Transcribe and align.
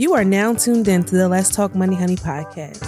You 0.00 0.14
are 0.14 0.22
now 0.22 0.54
tuned 0.54 0.86
in 0.86 1.02
to 1.06 1.16
the 1.16 1.28
Let's 1.28 1.50
Talk 1.52 1.74
Money 1.74 1.96
Honey 1.96 2.14
podcast, 2.14 2.86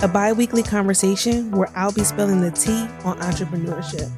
a 0.00 0.06
bi 0.06 0.32
weekly 0.32 0.62
conversation 0.62 1.50
where 1.50 1.68
I'll 1.74 1.90
be 1.90 2.04
spilling 2.04 2.40
the 2.40 2.52
tea 2.52 2.86
on 3.04 3.18
entrepreneurship. 3.18 4.08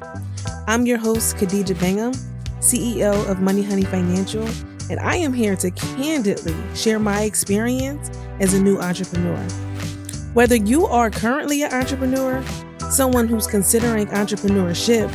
I'm 0.66 0.84
your 0.84 0.98
host, 0.98 1.38
Khadija 1.38 1.80
Bingham, 1.80 2.12
CEO 2.60 3.26
of 3.30 3.40
Money 3.40 3.62
Honey 3.62 3.84
Financial, 3.84 4.46
and 4.90 5.00
I 5.00 5.16
am 5.16 5.32
here 5.32 5.56
to 5.56 5.70
candidly 5.70 6.54
share 6.74 6.98
my 6.98 7.22
experience 7.22 8.10
as 8.40 8.52
a 8.52 8.60
new 8.60 8.76
entrepreneur. 8.76 9.42
Whether 10.34 10.56
you 10.56 10.84
are 10.84 11.08
currently 11.08 11.62
an 11.62 11.72
entrepreneur, 11.72 12.44
someone 12.90 13.26
who's 13.26 13.46
considering 13.46 14.06
entrepreneurship, 14.08 15.08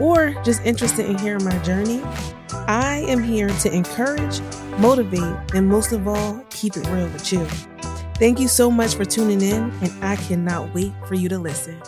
or 0.00 0.30
just 0.44 0.64
interested 0.64 1.04
in 1.10 1.18
hearing 1.18 1.44
my 1.44 1.58
journey, 1.58 2.00
I 2.66 3.04
am 3.06 3.22
here 3.22 3.50
to 3.50 3.70
encourage, 3.70 4.40
motivate, 4.78 5.54
and 5.54 5.68
most 5.68 5.92
of 5.92 6.08
all, 6.08 6.44
keep 6.50 6.76
it 6.76 6.86
real 6.88 7.08
with 7.08 7.32
you. 7.32 7.44
Thank 8.16 8.40
you 8.40 8.48
so 8.48 8.70
much 8.70 8.94
for 8.94 9.04
tuning 9.04 9.40
in, 9.40 9.72
and 9.82 10.04
I 10.04 10.16
cannot 10.16 10.74
wait 10.74 10.92
for 11.06 11.14
you 11.14 11.28
to 11.28 11.38
listen. 11.38 11.80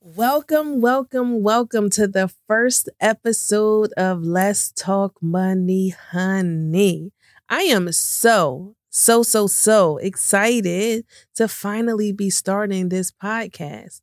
Welcome, 0.00 0.80
welcome, 0.80 1.42
welcome 1.42 1.88
to 1.90 2.06
the 2.06 2.28
first 2.46 2.88
episode 3.00 3.92
of 3.96 4.22
Let's 4.22 4.70
Talk 4.72 5.14
Money 5.22 5.90
Honey. 5.90 7.12
I 7.48 7.62
am 7.62 7.90
so, 7.92 8.76
so, 8.90 9.22
so, 9.22 9.46
so 9.46 9.96
excited 9.98 11.06
to 11.34 11.48
finally 11.48 12.12
be 12.12 12.30
starting 12.30 12.88
this 12.88 13.10
podcast. 13.10 14.00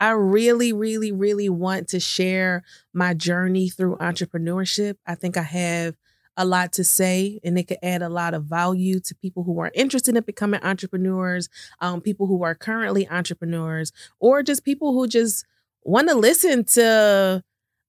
I 0.00 0.10
really, 0.10 0.72
really, 0.72 1.10
really 1.12 1.48
want 1.48 1.88
to 1.88 2.00
share 2.00 2.62
my 2.92 3.14
journey 3.14 3.68
through 3.68 3.96
entrepreneurship. 3.96 4.96
I 5.06 5.14
think 5.14 5.36
I 5.36 5.42
have 5.42 5.96
a 6.36 6.44
lot 6.44 6.72
to 6.72 6.84
say 6.84 7.40
and 7.42 7.58
it 7.58 7.64
could 7.64 7.78
add 7.82 8.00
a 8.00 8.08
lot 8.08 8.32
of 8.32 8.44
value 8.44 9.00
to 9.00 9.14
people 9.16 9.42
who 9.42 9.58
are 9.58 9.72
interested 9.74 10.16
in 10.16 10.22
becoming 10.22 10.62
entrepreneurs, 10.62 11.48
um, 11.80 12.00
people 12.00 12.28
who 12.28 12.44
are 12.44 12.54
currently 12.54 13.08
entrepreneurs, 13.08 13.92
or 14.20 14.44
just 14.44 14.64
people 14.64 14.92
who 14.92 15.08
just 15.08 15.44
want 15.82 16.08
to 16.08 16.14
listen 16.14 16.64
to 16.64 17.42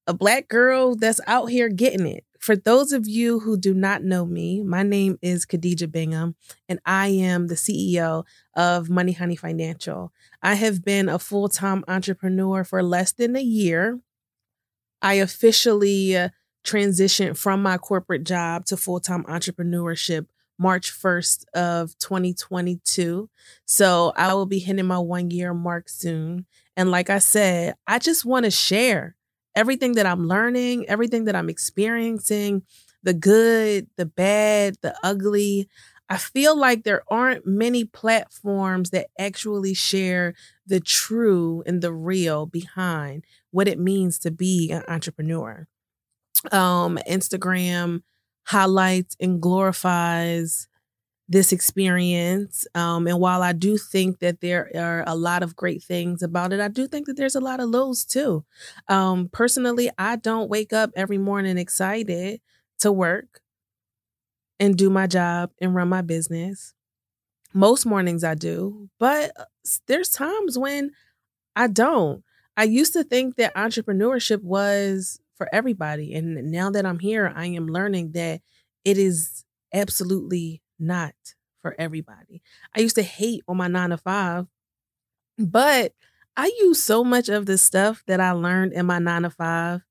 a 0.07 0.13
black 0.13 0.47
girl 0.47 0.95
that's 0.95 1.21
out 1.27 1.45
here 1.51 1.69
getting 1.69 2.07
it. 2.07 2.25
For 2.39 2.55
those 2.55 2.93
of 2.93 3.05
you 3.05 3.41
who 3.41 3.57
do 3.57 3.73
not 3.73 4.01
know 4.01 4.25
me, 4.25 4.63
my 4.63 4.81
name 4.81 5.19
is 5.21 5.45
Khadija 5.45 5.91
Bingham, 5.91 6.35
and 6.69 6.79
I 6.85 7.07
am 7.09 7.47
the 7.47 7.55
CEO 7.55 8.23
of 8.55 8.89
Money 8.89 9.11
Honey 9.11 9.35
Financial. 9.35 10.13
I 10.41 10.55
have 10.55 10.83
been 10.83 11.09
a 11.09 11.19
full 11.19 11.49
time 11.49 11.83
entrepreneur 11.89 12.63
for 12.63 12.81
less 12.81 13.11
than 13.11 13.35
a 13.35 13.41
year. 13.41 13.99
I 15.01 15.15
officially 15.15 16.15
uh, 16.15 16.29
transitioned 16.63 17.37
from 17.37 17.61
my 17.61 17.77
corporate 17.77 18.23
job 18.23 18.65
to 18.67 18.77
full 18.77 19.01
time 19.01 19.25
entrepreneurship 19.25 20.27
March 20.57 20.93
1st 20.93 21.43
of 21.53 21.97
2022. 21.99 23.29
So 23.65 24.13
I 24.15 24.33
will 24.33 24.45
be 24.45 24.59
hitting 24.59 24.85
my 24.85 24.99
one 24.99 25.29
year 25.29 25.53
mark 25.53 25.89
soon. 25.89 26.45
And 26.77 26.89
like 26.89 27.09
I 27.09 27.19
said, 27.19 27.75
I 27.85 27.99
just 27.99 28.23
want 28.23 28.45
to 28.45 28.51
share 28.51 29.15
everything 29.55 29.93
that 29.93 30.05
I'm 30.05 30.27
learning, 30.27 30.87
everything 30.87 31.25
that 31.25 31.35
I'm 31.35 31.49
experiencing, 31.49 32.63
the 33.03 33.13
good, 33.13 33.87
the 33.97 34.05
bad, 34.05 34.77
the 34.81 34.95
ugly. 35.03 35.69
I 36.09 36.17
feel 36.17 36.57
like 36.57 36.83
there 36.83 37.03
aren't 37.09 37.45
many 37.45 37.85
platforms 37.85 38.89
that 38.91 39.07
actually 39.19 39.75
share 39.75 40.33
the 40.65 40.79
true 40.79 41.63
and 41.67 41.81
the 41.81 41.93
real 41.93 42.45
behind 42.45 43.25
what 43.51 43.67
it 43.67 43.79
means 43.79 44.17
to 44.19 44.31
be 44.31 44.71
an 44.71 44.83
entrepreneur. 44.87 45.67
Um, 46.51 46.97
Instagram 47.07 48.03
highlights 48.45 49.15
and 49.19 49.41
glorifies 49.41 50.68
this 51.29 51.53
experience. 51.53 52.65
Um, 52.73 53.05
and 53.07 53.19
while 53.19 53.43
I 53.43 53.53
do 53.53 53.77
think 53.77 54.19
that 54.19 54.41
there 54.41 54.71
are 54.75 55.03
a 55.05 55.15
lot 55.15 55.43
of 55.43 55.55
great 55.55 55.83
things 55.83 56.23
about 56.23 56.51
it, 56.51 56.59
I 56.59 56.67
do 56.67 56.87
think 56.87 57.05
that 57.05 57.17
there's 57.17 57.35
a 57.35 57.39
lot 57.39 57.59
of 57.59 57.69
lows 57.69 58.03
too. 58.03 58.43
Um, 58.87 59.29
personally, 59.31 59.91
I 59.97 60.15
don't 60.15 60.49
wake 60.49 60.73
up 60.73 60.89
every 60.95 61.19
morning 61.19 61.59
excited 61.59 62.41
to 62.79 62.91
work 62.91 63.41
and 64.59 64.75
do 64.75 64.89
my 64.89 65.05
job 65.05 65.51
and 65.61 65.75
run 65.75 65.87
my 65.87 66.01
business. 66.01 66.73
Most 67.53 67.85
mornings 67.85 68.23
I 68.23 68.33
do, 68.33 68.89
but 68.99 69.31
uh, 69.39 69.45
there's 69.87 70.09
times 70.09 70.57
when 70.57 70.91
I 71.55 71.67
don't. 71.67 72.23
I 72.57 72.63
used 72.63 72.93
to 72.93 73.03
think 73.03 73.35
that 73.35 73.55
entrepreneurship 73.55 74.41
was 74.43 75.19
for 75.35 75.47
everybody. 75.53 76.13
And 76.13 76.51
now 76.51 76.69
that 76.71 76.85
I'm 76.85 76.99
here, 76.99 77.31
I 77.35 77.47
am 77.47 77.67
learning 77.67 78.11
that 78.11 78.41
it 78.83 78.97
is 78.97 79.45
absolutely 79.73 80.61
not 80.79 81.13
for 81.61 81.75
everybody. 81.77 82.41
I 82.75 82.81
used 82.81 82.95
to 82.95 83.03
hate 83.03 83.43
on 83.47 83.57
my 83.57 83.67
nine 83.67 83.89
to 83.89 83.97
five, 83.97 84.47
but 85.37 85.93
I 86.37 86.51
use 86.59 86.81
so 86.81 87.03
much 87.03 87.29
of 87.29 87.45
the 87.45 87.57
stuff 87.57 88.03
that 88.07 88.19
I 88.19 88.31
learned 88.31 88.73
in 88.73 88.85
my 88.85 88.99
nine 88.99 89.23
to 89.23 89.29
five 89.29 89.81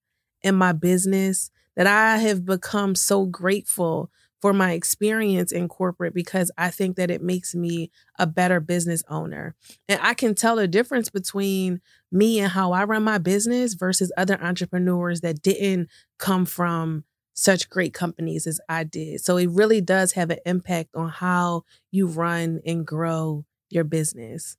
in 0.43 0.54
my 0.54 0.72
business 0.72 1.50
that 1.77 1.87
I 1.87 2.19
have 2.19 2.44
become 2.44 2.94
so 2.94 3.27
grateful 3.27 4.10
for 4.41 4.53
my 4.53 4.72
experience 4.72 5.50
in 5.50 5.69
corporate 5.69 6.15
because 6.15 6.50
I 6.56 6.71
think 6.71 6.97
that 6.97 7.10
it 7.10 7.22
makes 7.22 7.54
me 7.54 7.91
a 8.19 8.27
better 8.27 8.60
business 8.60 9.03
owner. 9.09 9.54
And 9.88 10.00
I 10.03 10.15
can 10.15 10.34
tell 10.34 10.56
the 10.56 10.69
difference 10.69 11.10
between 11.10 11.81
me 12.12 12.38
and 12.38 12.50
how 12.50 12.72
I 12.72 12.84
run 12.84 13.03
my 13.03 13.19
business 13.19 13.75
versus 13.75 14.12
other 14.16 14.41
entrepreneurs 14.43 15.21
that 15.22 15.43
didn't 15.43 15.88
come 16.19 16.47
from 16.47 17.04
such 17.38 17.71
great 17.71 17.94
companies 17.94 18.47
as 18.47 18.60
I 18.69 18.84
did. 18.84 19.21
So 19.21 19.37
it 19.37 19.50
really 19.50 19.81
does 19.81 20.12
have 20.12 20.31
an 20.31 20.38
impact 20.44 20.91
on 20.94 21.09
how 21.09 21.62
you 21.91 22.09
run 22.09 22.60
and 22.66 22.87
grow 22.87 23.44
your 23.71 23.84
business. 23.84 24.56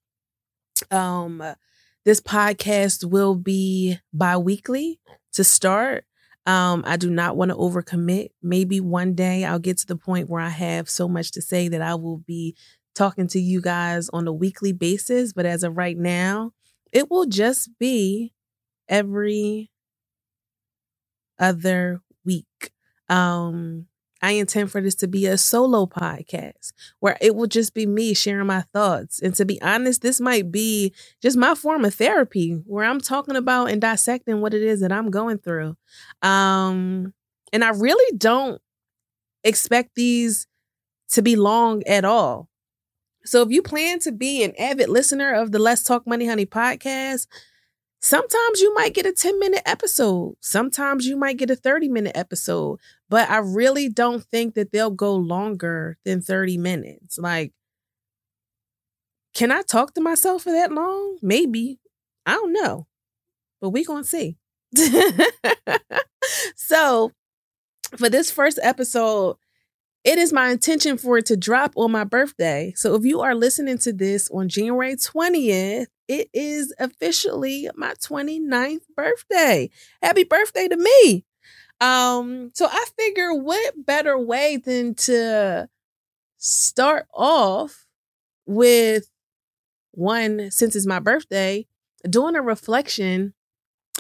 Um 0.90 1.44
this 2.06 2.22
podcast 2.22 3.04
will 3.04 3.36
be 3.36 4.00
bi-weekly 4.14 5.00
to 5.34 5.44
start. 5.44 6.06
Um, 6.46 6.84
I 6.88 6.96
do 6.96 7.10
not 7.10 7.36
want 7.36 7.52
to 7.52 7.58
overcommit. 7.58 8.30
Maybe 8.42 8.80
one 8.80 9.14
day 9.14 9.44
I'll 9.44 9.60
get 9.60 9.78
to 9.80 9.86
the 9.86 9.98
point 9.98 10.30
where 10.30 10.42
I 10.42 10.50
have 10.50 10.90
so 10.90 11.08
much 11.08 11.32
to 11.32 11.42
say 11.42 11.68
that 11.68 11.82
I 11.82 11.96
will 11.96 12.18
be 12.18 12.56
talking 12.96 13.28
to 13.28 13.40
you 13.40 13.62
guys 13.62 14.10
on 14.10 14.28
a 14.28 14.34
weekly 14.34 14.72
basis. 14.72 15.34
But 15.34 15.46
as 15.46 15.62
of 15.62 15.78
right 15.78 15.98
now, 15.98 16.54
it 16.92 17.12
will 17.12 17.26
just 17.26 17.78
be 17.78 18.34
every 18.88 19.70
other 21.38 22.02
week. 22.26 22.72
Um, 23.08 23.88
I 24.22 24.32
intend 24.32 24.72
for 24.72 24.82
this 24.82 24.96
to 24.96 25.08
be 25.08 25.26
a 25.28 25.38
solo 25.38 25.86
podcast 25.86 26.74
where 27.00 27.18
it 27.22 27.36
will 27.36 27.48
just 27.48 27.74
be 27.74 27.86
me 27.86 28.14
sharing 28.14 28.48
my 28.48 28.62
thoughts. 28.74 29.22
And 29.22 29.34
to 29.36 29.46
be 29.46 29.62
honest, 29.62 30.02
this 30.02 30.20
might 30.20 30.52
be 30.52 30.94
just 31.22 31.38
my 31.38 31.56
form 31.56 31.86
of 31.86 31.94
therapy 31.94 32.62
where 32.66 32.84
I'm 32.84 33.00
talking 33.00 33.38
about 33.38 33.70
and 33.70 33.80
dissecting 33.80 34.42
what 34.42 34.54
it 34.54 34.62
is 34.62 34.82
that 34.82 34.92
I'm 34.92 35.10
going 35.10 35.38
through. 35.38 35.78
Um, 36.22 37.14
and 37.54 37.64
I 37.64 37.70
really 37.70 38.18
don't 38.18 38.62
expect 39.44 39.96
these 39.96 40.48
to 41.12 41.22
be 41.22 41.36
long 41.36 41.84
at 41.88 42.04
all. 42.04 42.50
So 43.26 43.42
if 43.42 43.50
you 43.50 43.62
plan 43.62 44.00
to 44.00 44.12
be 44.12 44.44
an 44.44 44.54
avid 44.58 44.90
listener 44.90 45.34
of 45.34 45.52
the 45.52 45.60
Let's 45.60 45.84
Talk 45.84 46.06
Money 46.06 46.28
Honey 46.28 46.46
podcast, 46.46 47.28
Sometimes 48.02 48.62
you 48.62 48.74
might 48.76 48.94
get 48.94 49.06
a 49.06 49.12
10 49.12 49.40
minute 49.40 49.62
episode. 49.66 50.36
Sometimes 50.40 51.06
you 51.06 51.18
might 51.18 51.38
get 51.38 51.50
a 51.50 51.56
30 51.56 51.90
minute 51.90 52.16
episode, 52.16 52.80
but 53.10 53.30
I 53.30 53.38
really 53.38 53.90
don't 53.90 54.24
think 54.24 54.56
that 54.56 54.72
they'll 54.72 54.90
go 54.90 55.16
longer 55.16 55.98
than 56.06 56.22
30 56.22 56.58
minutes. 56.58 57.18
Like, 57.18 57.54
can 59.34 59.52
I 59.52 59.64
talk 59.64 59.94
to 59.94 60.02
myself 60.02 60.44
for 60.44 60.52
that 60.52 60.72
long? 60.72 61.18
Maybe. 61.22 61.80
I 62.26 62.34
don't 62.34 62.54
know, 62.54 62.88
but 63.60 63.70
we 63.70 63.84
going 63.84 64.04
to 64.04 64.10
see. 64.10 64.38
so, 66.56 67.12
for 67.98 68.10
this 68.10 68.32
first 68.32 68.60
episode, 68.62 69.38
it 70.10 70.18
is 70.18 70.34
my 70.34 70.50
intention 70.50 70.98
for 70.98 71.20
it 71.20 71.28
to 71.28 71.38
drop 71.38 71.72
on 71.76 71.92
my 71.92 72.04
birthday. 72.04 72.74
So 72.76 72.96
if 72.96 73.06
you 73.06 73.22
are 73.22 73.36
listening 73.36 73.78
to 73.78 73.94
this 73.94 74.28
on 74.32 74.50
January 74.50 74.96
20th, 74.96 75.86
it 76.08 76.30
is 76.34 76.74
officially 76.80 77.70
my 77.76 77.94
29th 77.94 78.82
birthday. 78.98 79.70
Happy 80.02 80.24
birthday 80.24 80.68
to 80.68 80.78
me. 80.78 81.26
Um, 81.80 82.50
so 82.56 82.66
I 82.66 82.86
figure 82.98 83.36
what 83.36 83.86
better 83.86 84.18
way 84.18 84.58
than 84.58 84.96
to 84.96 85.70
start 86.38 87.06
off 87.14 87.86
with 88.48 89.12
one 89.92 90.50
since 90.50 90.76
it's 90.76 90.88
my 90.88 91.00
birthday, 91.00 91.68
doing 92.10 92.36
a 92.36 92.42
reflection 92.42 93.36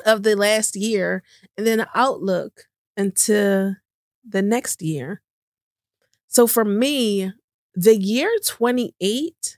of 0.07 0.23
the 0.23 0.35
last 0.35 0.75
year 0.75 1.21
and 1.55 1.67
then 1.67 1.81
an 1.81 1.87
outlook 1.93 2.63
into 2.97 3.75
the 4.27 4.41
next 4.41 4.81
year. 4.81 5.21
So 6.29 6.45
for 6.45 6.63
me, 6.63 7.33
the 7.73 7.97
year 7.97 8.29
28 8.45 9.57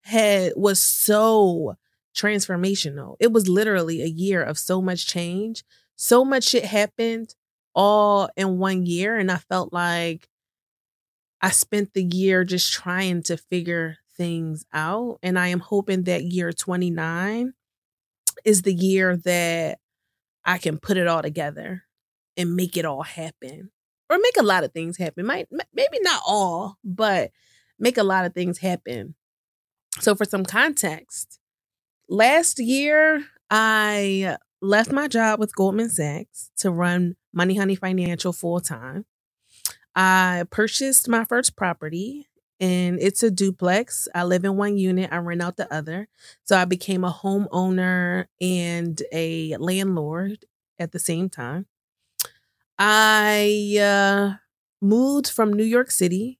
had 0.00 0.52
was 0.56 0.82
so 0.82 1.76
transformational. 2.16 3.16
It 3.20 3.32
was 3.32 3.48
literally 3.48 4.02
a 4.02 4.06
year 4.06 4.42
of 4.42 4.58
so 4.58 4.80
much 4.80 5.06
change. 5.06 5.62
So 5.94 6.24
much 6.24 6.44
shit 6.44 6.64
happened 6.64 7.34
all 7.74 8.30
in 8.34 8.58
one 8.58 8.86
year 8.86 9.18
and 9.18 9.30
I 9.30 9.36
felt 9.36 9.72
like 9.74 10.28
I 11.42 11.50
spent 11.50 11.92
the 11.92 12.02
year 12.02 12.44
just 12.44 12.72
trying 12.72 13.22
to 13.24 13.36
figure 13.36 13.98
things 14.16 14.64
out. 14.72 15.18
And 15.22 15.38
I 15.38 15.48
am 15.48 15.60
hoping 15.60 16.04
that 16.04 16.24
year 16.24 16.50
29 16.50 17.52
is 18.42 18.62
the 18.62 18.72
year 18.72 19.18
that 19.18 19.80
I 20.46 20.56
can 20.56 20.78
put 20.78 20.96
it 20.96 21.08
all 21.08 21.20
together 21.20 21.82
and 22.38 22.56
make 22.56 22.78
it 22.78 22.86
all 22.86 23.02
happen 23.02 23.70
or 24.08 24.18
make 24.18 24.36
a 24.38 24.42
lot 24.42 24.64
of 24.64 24.72
things 24.72 24.98
happen. 24.98 25.26
Might 25.26 25.48
maybe 25.72 25.98
not 26.00 26.22
all, 26.26 26.78
but 26.84 27.30
make 27.78 27.98
a 27.98 28.04
lot 28.04 28.24
of 28.24 28.34
things 28.34 28.58
happen. 28.58 29.14
So 30.00 30.14
for 30.14 30.24
some 30.24 30.44
context, 30.44 31.38
last 32.08 32.58
year 32.58 33.24
I 33.50 34.36
left 34.60 34.92
my 34.92 35.08
job 35.08 35.40
with 35.40 35.54
Goldman 35.54 35.90
Sachs 35.90 36.50
to 36.58 36.70
run 36.70 37.16
Money 37.32 37.56
Honey 37.56 37.74
Financial 37.74 38.32
full 38.32 38.60
time. 38.60 39.04
I 39.94 40.44
purchased 40.50 41.08
my 41.08 41.24
first 41.24 41.56
property 41.56 42.28
and 42.60 42.98
it's 43.00 43.22
a 43.22 43.30
duplex. 43.30 44.08
I 44.14 44.24
live 44.24 44.44
in 44.44 44.56
one 44.56 44.76
unit, 44.76 45.12
I 45.12 45.18
rent 45.18 45.42
out 45.42 45.56
the 45.56 45.72
other. 45.72 46.08
So 46.44 46.56
I 46.56 46.64
became 46.64 47.04
a 47.04 47.12
homeowner 47.12 48.26
and 48.40 49.00
a 49.12 49.56
landlord 49.56 50.44
at 50.78 50.92
the 50.92 50.98
same 50.98 51.28
time. 51.28 51.66
I 52.78 53.78
uh, 53.80 54.34
moved 54.80 55.28
from 55.28 55.52
New 55.52 55.64
York 55.64 55.90
City 55.90 56.38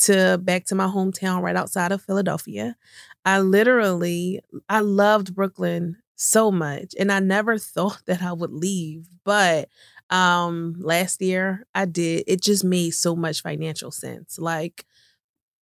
to 0.00 0.38
back 0.42 0.66
to 0.66 0.74
my 0.74 0.86
hometown 0.86 1.42
right 1.42 1.56
outside 1.56 1.92
of 1.92 2.02
Philadelphia. 2.02 2.76
I 3.24 3.40
literally 3.40 4.40
I 4.68 4.80
loved 4.80 5.34
Brooklyn 5.34 5.96
so 6.16 6.50
much 6.52 6.94
and 6.98 7.12
I 7.12 7.20
never 7.20 7.58
thought 7.60 8.02
that 8.06 8.22
I 8.22 8.32
would 8.34 8.52
leave, 8.52 9.08
but 9.24 9.68
um 10.10 10.76
last 10.78 11.22
year 11.22 11.66
I 11.74 11.86
did. 11.86 12.24
It 12.28 12.42
just 12.42 12.64
made 12.64 12.92
so 12.92 13.16
much 13.16 13.42
financial 13.42 13.90
sense. 13.92 14.38
Like 14.38 14.86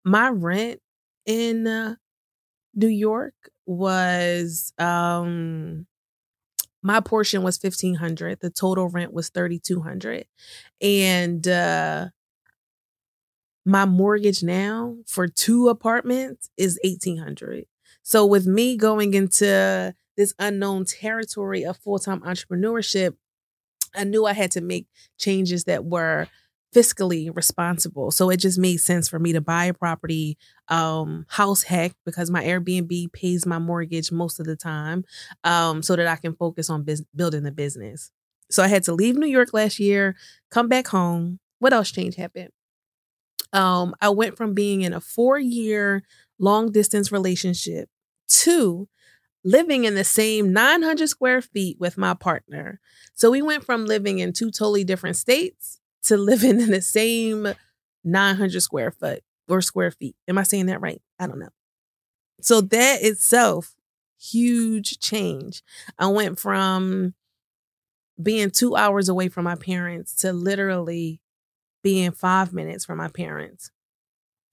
my 0.04 0.30
rent 0.30 0.80
in 1.26 1.66
uh, 1.66 1.96
New 2.74 2.88
York 2.88 3.34
was 3.66 4.74
um 4.78 5.87
my 6.88 7.00
portion 7.00 7.42
was 7.42 7.58
1500 7.62 8.40
the 8.40 8.48
total 8.48 8.88
rent 8.88 9.12
was 9.12 9.28
3200 9.28 10.24
and 10.80 11.46
uh 11.46 12.06
my 13.66 13.84
mortgage 13.84 14.42
now 14.42 14.96
for 15.06 15.28
two 15.28 15.68
apartments 15.68 16.48
is 16.56 16.80
1800 16.82 17.66
so 18.02 18.24
with 18.24 18.46
me 18.46 18.74
going 18.74 19.12
into 19.12 19.94
this 20.16 20.32
unknown 20.38 20.86
territory 20.86 21.62
of 21.62 21.76
full-time 21.76 22.20
entrepreneurship 22.22 23.16
i 23.94 24.02
knew 24.02 24.24
i 24.24 24.32
had 24.32 24.50
to 24.50 24.62
make 24.62 24.86
changes 25.18 25.64
that 25.64 25.84
were 25.84 26.26
fiscally 26.74 27.34
responsible. 27.34 28.10
So 28.10 28.30
it 28.30 28.38
just 28.38 28.58
made 28.58 28.78
sense 28.78 29.08
for 29.08 29.18
me 29.18 29.32
to 29.32 29.40
buy 29.40 29.66
a 29.66 29.74
property, 29.74 30.36
um, 30.68 31.24
house 31.28 31.62
hack 31.62 31.92
because 32.04 32.30
my 32.30 32.44
Airbnb 32.44 33.12
pays 33.12 33.46
my 33.46 33.58
mortgage 33.58 34.12
most 34.12 34.38
of 34.38 34.46
the 34.46 34.56
time, 34.56 35.04
um, 35.44 35.82
so 35.82 35.96
that 35.96 36.06
I 36.06 36.16
can 36.16 36.34
focus 36.34 36.68
on 36.68 36.86
building 37.14 37.42
the 37.42 37.52
business. 37.52 38.10
So 38.50 38.62
I 38.62 38.68
had 38.68 38.82
to 38.84 38.92
leave 38.92 39.16
New 39.16 39.26
York 39.26 39.52
last 39.52 39.78
year, 39.78 40.16
come 40.50 40.68
back 40.68 40.88
home. 40.88 41.38
What 41.58 41.72
else 41.72 41.90
change 41.90 42.16
happened? 42.16 42.50
Um, 43.52 43.94
I 44.00 44.10
went 44.10 44.36
from 44.36 44.54
being 44.54 44.82
in 44.82 44.92
a 44.92 45.00
four 45.00 45.38
year 45.38 46.02
long 46.38 46.70
distance 46.70 47.10
relationship 47.10 47.88
to 48.28 48.88
living 49.44 49.84
in 49.84 49.94
the 49.94 50.04
same 50.04 50.52
900 50.52 51.08
square 51.08 51.40
feet 51.40 51.78
with 51.80 51.96
my 51.96 52.12
partner. 52.14 52.80
So 53.14 53.30
we 53.30 53.40
went 53.40 53.64
from 53.64 53.86
living 53.86 54.18
in 54.18 54.32
two 54.32 54.50
totally 54.50 54.84
different 54.84 55.16
states 55.16 55.77
to 56.04 56.16
living 56.16 56.60
in 56.60 56.70
the 56.70 56.82
same 56.82 57.54
900 58.04 58.60
square 58.60 58.90
foot 58.90 59.22
or 59.48 59.60
square 59.60 59.90
feet. 59.90 60.16
Am 60.26 60.38
I 60.38 60.42
saying 60.42 60.66
that 60.66 60.80
right? 60.80 61.00
I 61.18 61.26
don't 61.26 61.38
know. 61.38 61.48
So 62.40 62.60
that 62.60 63.02
itself, 63.02 63.74
huge 64.20 64.98
change. 65.00 65.62
I 65.98 66.06
went 66.08 66.38
from 66.38 67.14
being 68.20 68.50
two 68.50 68.76
hours 68.76 69.08
away 69.08 69.28
from 69.28 69.44
my 69.44 69.54
parents 69.54 70.14
to 70.16 70.32
literally 70.32 71.20
being 71.82 72.10
five 72.10 72.52
minutes 72.52 72.84
from 72.84 72.98
my 72.98 73.08
parents. 73.08 73.70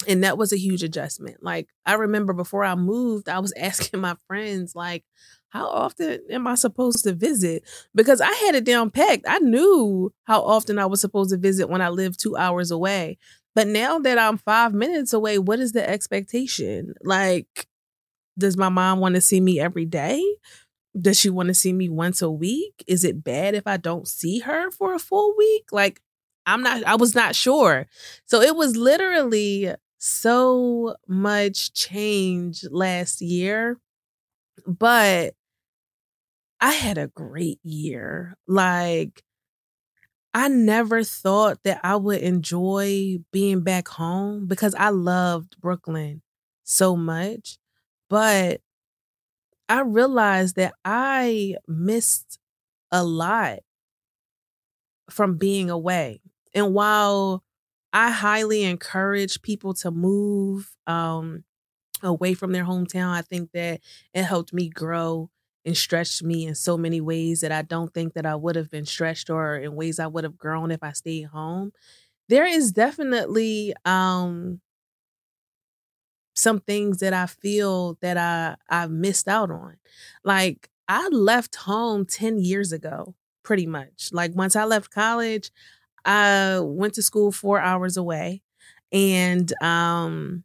And 0.07 0.23
that 0.23 0.37
was 0.37 0.53
a 0.53 0.57
huge 0.57 0.83
adjustment. 0.83 1.43
Like 1.43 1.67
I 1.85 1.93
remember 1.93 2.33
before 2.33 2.63
I 2.63 2.75
moved, 2.75 3.29
I 3.29 3.39
was 3.39 3.53
asking 3.57 3.99
my 3.99 4.15
friends, 4.27 4.75
like, 4.75 5.03
how 5.55 5.69
often 5.69 6.19
am 6.29 6.47
I 6.47 6.55
supposed 6.55 7.05
to 7.05 7.13
visit? 7.13 7.63
Because 7.95 8.19
I 8.19 8.31
had 8.45 8.55
it 8.55 8.65
down 8.65 8.91
packed. 8.91 9.23
I 9.25 9.39
knew 9.39 10.13
how 10.25 10.41
often 10.41 10.77
I 10.77 10.85
was 10.85 10.99
supposed 10.99 11.31
to 11.31 11.37
visit 11.37 11.69
when 11.69 11.81
I 11.81 11.87
lived 11.87 12.19
two 12.19 12.35
hours 12.35 12.71
away. 12.71 13.17
But 13.55 13.67
now 13.67 13.97
that 13.99 14.19
I'm 14.19 14.37
five 14.37 14.73
minutes 14.73 15.13
away, 15.13 15.39
what 15.39 15.59
is 15.59 15.71
the 15.71 15.89
expectation? 15.89 16.93
Like, 17.01 17.67
does 18.37 18.57
my 18.57 18.67
mom 18.67 18.99
want 18.99 19.15
to 19.15 19.21
see 19.21 19.39
me 19.39 19.57
every 19.57 19.85
day? 19.85 20.21
Does 20.99 21.17
she 21.17 21.29
want 21.29 21.47
to 21.47 21.53
see 21.53 21.71
me 21.71 21.87
once 21.87 22.21
a 22.21 22.29
week? 22.29 22.83
Is 22.85 23.05
it 23.05 23.23
bad 23.23 23.55
if 23.55 23.65
I 23.65 23.77
don't 23.77 24.09
see 24.09 24.39
her 24.39 24.71
for 24.71 24.93
a 24.93 24.99
full 24.99 25.35
week? 25.37 25.67
Like, 25.71 26.01
I'm 26.45 26.63
not, 26.63 26.83
I 26.83 26.95
was 26.95 27.15
not 27.15 27.33
sure. 27.33 27.87
So 28.25 28.41
it 28.41 28.57
was 28.57 28.75
literally 28.75 29.73
so 29.99 30.97
much 31.07 31.73
change 31.73 32.65
last 32.69 33.21
year. 33.21 33.79
But 34.67 35.33
I 36.59 36.73
had 36.73 36.97
a 36.97 37.07
great 37.07 37.59
year. 37.63 38.35
Like, 38.47 39.23
I 40.33 40.49
never 40.49 41.03
thought 41.03 41.59
that 41.63 41.79
I 41.83 41.95
would 41.95 42.21
enjoy 42.21 43.19
being 43.31 43.61
back 43.61 43.87
home 43.87 44.47
because 44.47 44.75
I 44.75 44.89
loved 44.89 45.59
Brooklyn 45.61 46.21
so 46.63 46.95
much. 46.97 47.57
But 48.09 48.61
I 49.67 49.81
realized 49.81 50.55
that 50.55 50.73
I 50.83 51.55
missed 51.67 52.39
a 52.91 53.03
lot 53.03 53.59
from 55.09 55.37
being 55.37 55.69
away. 55.69 56.21
And 56.53 56.73
while 56.73 57.43
I 57.93 58.11
highly 58.11 58.63
encourage 58.63 59.41
people 59.41 59.73
to 59.75 59.91
move 59.91 60.75
um, 60.87 61.43
away 62.03 62.33
from 62.33 62.51
their 62.51 62.65
hometown, 62.65 63.09
I 63.09 63.23
think 63.23 63.51
that 63.53 63.81
it 64.13 64.23
helped 64.23 64.53
me 64.53 64.69
grow 64.69 65.29
and 65.65 65.75
stretched 65.75 66.23
me 66.23 66.45
in 66.45 66.55
so 66.55 66.77
many 66.77 67.01
ways 67.01 67.41
that 67.41 67.51
I 67.51 67.63
don't 67.63 67.93
think 67.93 68.13
that 68.13 68.25
I 68.25 68.35
would 68.35 68.55
have 68.55 68.69
been 68.69 68.85
stretched 68.85 69.29
or 69.29 69.57
in 69.57 69.75
ways 69.75 69.99
I 69.99 70.07
would 70.07 70.23
have 70.23 70.37
grown 70.37 70.71
if 70.71 70.83
I 70.83 70.91
stayed 70.93 71.23
home. 71.27 71.73
There 72.29 72.45
is 72.47 72.71
definitely 72.71 73.73
um 73.85 74.61
some 76.35 76.59
things 76.59 76.99
that 76.99 77.13
I 77.13 77.25
feel 77.27 77.97
that 78.01 78.17
I 78.17 78.55
I 78.69 78.87
missed 78.87 79.27
out 79.27 79.51
on. 79.51 79.77
Like 80.23 80.69
I 80.87 81.07
left 81.09 81.55
home 81.55 82.05
10 82.05 82.39
years 82.39 82.71
ago, 82.71 83.15
pretty 83.43 83.65
much. 83.67 84.09
Like 84.11 84.35
once 84.35 84.55
I 84.55 84.65
left 84.65 84.91
college, 84.91 85.51
I 86.05 86.59
went 86.61 86.95
to 86.95 87.03
school 87.03 87.31
4 87.31 87.59
hours 87.59 87.97
away 87.97 88.43
and 88.91 89.51
um 89.63 90.43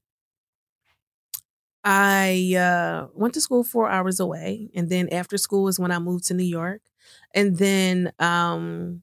I 1.84 2.54
uh, 2.56 3.08
went 3.14 3.34
to 3.34 3.40
school 3.40 3.64
four 3.64 3.88
hours 3.88 4.20
away, 4.20 4.70
and 4.74 4.88
then 4.90 5.08
after 5.10 5.38
school 5.38 5.68
is 5.68 5.78
when 5.78 5.90
I 5.92 5.98
moved 5.98 6.24
to 6.26 6.34
New 6.34 6.44
York, 6.44 6.82
and 7.34 7.56
then 7.56 8.12
um, 8.18 9.02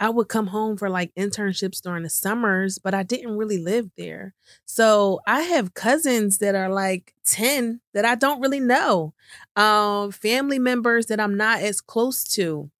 I 0.00 0.10
would 0.10 0.28
come 0.28 0.48
home 0.48 0.76
for 0.76 0.90
like 0.90 1.14
internships 1.14 1.80
during 1.80 2.02
the 2.02 2.10
summers, 2.10 2.78
but 2.78 2.94
I 2.94 3.04
didn't 3.04 3.36
really 3.36 3.58
live 3.58 3.90
there. 3.96 4.34
So 4.64 5.20
I 5.26 5.42
have 5.42 5.74
cousins 5.74 6.38
that 6.38 6.54
are 6.54 6.68
like 6.68 7.14
10 7.24 7.80
that 7.94 8.04
I 8.04 8.16
don't 8.16 8.40
really 8.40 8.60
know, 8.60 9.14
um, 9.56 10.10
family 10.10 10.58
members 10.58 11.06
that 11.06 11.20
I'm 11.20 11.36
not 11.36 11.60
as 11.60 11.80
close 11.80 12.24
to 12.34 12.70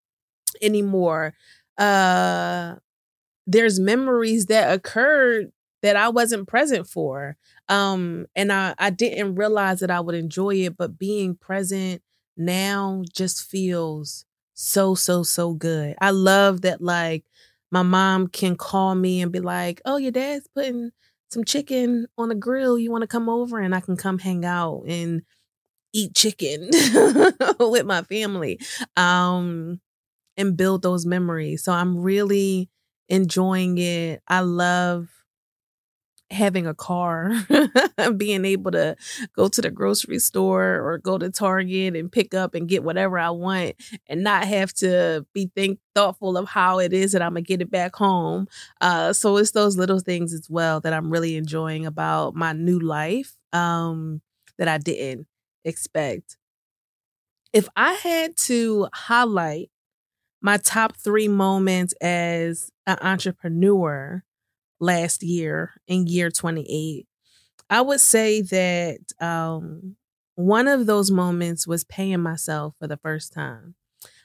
anymore. 0.63 1.35
Uh, 1.79 2.77
there's 3.47 3.81
memories 3.81 4.47
that 4.47 4.73
occurred 4.73 5.53
that 5.83 5.97
I 5.97 6.09
wasn't 6.09 6.49
present 6.49 6.89
for. 6.89 7.37
Um, 7.69 8.27
and 8.37 8.53
I, 8.53 8.75
I 8.79 8.91
didn't 8.91 9.37
realize 9.37 9.81
that 9.81 9.91
I 9.91 10.01
would 10.01 10.15
enjoy 10.15 10.57
it, 10.57 10.77
but 10.77 10.99
being 10.99 11.35
present 11.37 12.03
now 12.37 13.03
just 13.13 13.45
feels 13.49 14.25
so, 14.55 14.95
so, 14.95 15.23
so 15.23 15.55
good. 15.55 15.95
I 16.01 16.11
love 16.11 16.63
that 16.63 16.81
like 16.83 17.25
my 17.71 17.83
mom 17.83 18.29
can 18.29 18.57
call 18.57 18.95
me 18.95 19.23
and 19.23 19.33
be 19.33 19.41
like, 19.41 19.81
Oh, 19.85 19.97
your 19.97 20.13
dad's 20.13 20.47
putting 20.55 20.91
some 21.31 21.45
chicken 21.45 22.07
on 22.19 22.29
the 22.29 22.35
grill. 22.35 22.79
You 22.79 22.91
want 22.91 23.03
to 23.03 23.09
come 23.09 23.29
over? 23.29 23.59
And 23.59 23.75
I 23.75 23.81
can 23.81 23.97
come 23.97 24.19
hang 24.19 24.45
out 24.45 24.85
and 24.87 25.23
eat 25.93 26.15
chicken 26.15 26.71
with 27.61 27.87
my 27.87 28.03
family. 28.03 28.61
Um, 28.97 29.81
and 30.37 30.57
build 30.57 30.83
those 30.83 31.07
memories. 31.07 31.65
So 31.65 31.73
I'm 31.73 31.99
really 31.99 32.71
enjoying 33.09 33.79
it. 33.79 34.23
I 34.29 34.41
love 34.41 35.09
having 36.31 36.67
a 36.67 36.75
car, 36.75 37.33
being 38.17 38.45
able 38.45 38.71
to 38.71 38.97
go 39.37 39.49
to 39.49 39.61
the 39.61 39.71
grocery 39.71 40.19
store 40.19 40.81
or 40.81 40.99
go 40.99 41.19
to 41.19 41.31
Target 41.31 41.97
and 41.97 42.11
pick 42.11 42.35
up 42.35 42.55
and 42.55 42.69
get 42.69 42.83
whatever 42.83 43.19
I 43.19 43.31
want 43.31 43.75
and 44.09 44.23
not 44.25 44.45
have 44.47 44.73
to 44.75 45.27
be 45.33 45.51
think 45.55 45.79
thoughtful 45.95 46.37
of 46.37 46.49
how 46.49 46.79
it 46.79 46.93
is 46.93 47.13
that 47.13 47.23
I'm 47.23 47.33
gonna 47.35 47.43
get 47.43 47.61
it 47.61 47.71
back 47.71 47.95
home. 47.95 48.49
Uh, 48.81 49.13
so 49.13 49.37
it's 49.37 49.53
those 49.53 49.77
little 49.77 50.01
things 50.01 50.33
as 50.33 50.49
well 50.49 50.81
that 50.81 50.93
I'm 50.93 51.11
really 51.11 51.37
enjoying 51.37 51.87
about 51.87 52.35
my 52.35 52.53
new 52.53 52.79
life 52.79 53.37
um, 53.53 54.21
that 54.59 54.69
I 54.69 54.79
didn't 54.79 55.27
expect. 55.65 56.37
If 57.53 57.69
I 57.77 57.93
had 57.93 58.37
to 58.39 58.89
highlight 58.93 59.71
my 60.43 60.57
top 60.59 60.97
three 60.97 61.29
moments 61.29 61.95
as 62.01 62.71
an 62.87 62.99
entrepreneur, 63.01 64.23
last 64.81 65.23
year 65.23 65.73
in 65.87 66.07
year 66.07 66.31
28. 66.31 67.07
I 67.71 67.81
would 67.81 68.01
say 68.01 68.43
that 68.43 68.99
um, 69.21 69.97
one 70.35 70.69
of 70.69 70.87
those 70.87 71.11
moments 71.11 71.67
was 71.67 71.85
paying 71.85 72.21
myself 72.21 72.75
for 72.79 72.87
the 72.87 72.97
first 72.99 73.33
time. 73.33 73.75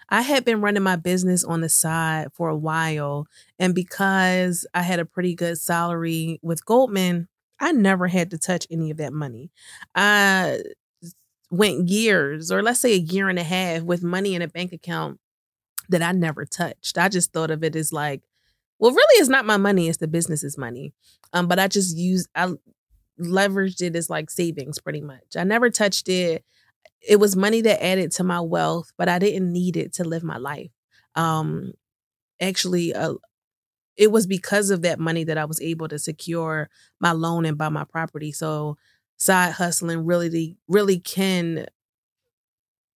I 0.09 0.21
had 0.21 0.43
been 0.43 0.61
running 0.61 0.83
my 0.83 0.95
business 0.95 1.43
on 1.43 1.61
the 1.61 1.69
side 1.69 2.29
for 2.33 2.49
a 2.49 2.57
while. 2.57 3.27
And 3.59 3.75
because 3.75 4.65
I 4.73 4.81
had 4.81 4.99
a 4.99 5.05
pretty 5.05 5.35
good 5.35 5.57
salary 5.59 6.39
with 6.41 6.65
Goldman, 6.65 7.27
I 7.59 7.71
never 7.71 8.07
had 8.07 8.31
to 8.31 8.37
touch 8.37 8.65
any 8.71 8.89
of 8.89 8.97
that 8.97 9.13
money. 9.13 9.51
I 9.93 10.59
went 11.51 11.89
years, 11.89 12.51
or 12.51 12.61
let's 12.63 12.79
say 12.79 12.93
a 12.93 12.97
year 12.97 13.29
and 13.29 13.39
a 13.39 13.43
half, 13.43 13.83
with 13.83 14.03
money 14.03 14.33
in 14.33 14.41
a 14.41 14.47
bank 14.47 14.73
account 14.73 15.19
that 15.89 16.01
I 16.01 16.11
never 16.11 16.45
touched. 16.45 16.97
I 16.97 17.09
just 17.09 17.33
thought 17.33 17.51
of 17.51 17.63
it 17.63 17.75
as 17.75 17.91
like 17.91 18.21
well, 18.79 18.91
really, 18.91 19.19
it's 19.19 19.29
not 19.29 19.45
my 19.45 19.57
money; 19.57 19.89
it's 19.89 19.97
the 19.97 20.07
business's 20.07 20.57
money. 20.57 20.93
Um, 21.33 21.47
but 21.47 21.59
I 21.59 21.67
just 21.67 21.97
use 21.97 22.27
I 22.35 22.53
leveraged 23.19 23.81
it 23.81 23.95
as 23.95 24.09
like 24.09 24.29
savings, 24.29 24.79
pretty 24.79 25.01
much. 25.01 25.35
I 25.37 25.43
never 25.43 25.69
touched 25.69 26.09
it. 26.09 26.43
It 27.07 27.17
was 27.17 27.35
money 27.35 27.61
that 27.61 27.83
added 27.83 28.11
to 28.13 28.23
my 28.23 28.41
wealth, 28.41 28.91
but 28.97 29.09
I 29.09 29.19
didn't 29.19 29.51
need 29.51 29.77
it 29.77 29.93
to 29.93 30.03
live 30.03 30.23
my 30.23 30.37
life. 30.37 30.71
Um, 31.15 31.73
actually, 32.41 32.93
uh, 32.93 33.15
it 33.97 34.11
was 34.11 34.27
because 34.27 34.69
of 34.69 34.81
that 34.83 34.99
money 34.99 35.25
that 35.25 35.37
I 35.37 35.45
was 35.45 35.61
able 35.61 35.87
to 35.89 35.99
secure 35.99 36.69
my 36.99 37.11
loan 37.11 37.45
and 37.45 37.57
buy 37.57 37.69
my 37.69 37.83
property. 37.83 38.31
So, 38.31 38.77
side 39.17 39.53
hustling 39.53 40.05
really, 40.05 40.57
really 40.67 40.99
can 40.99 41.67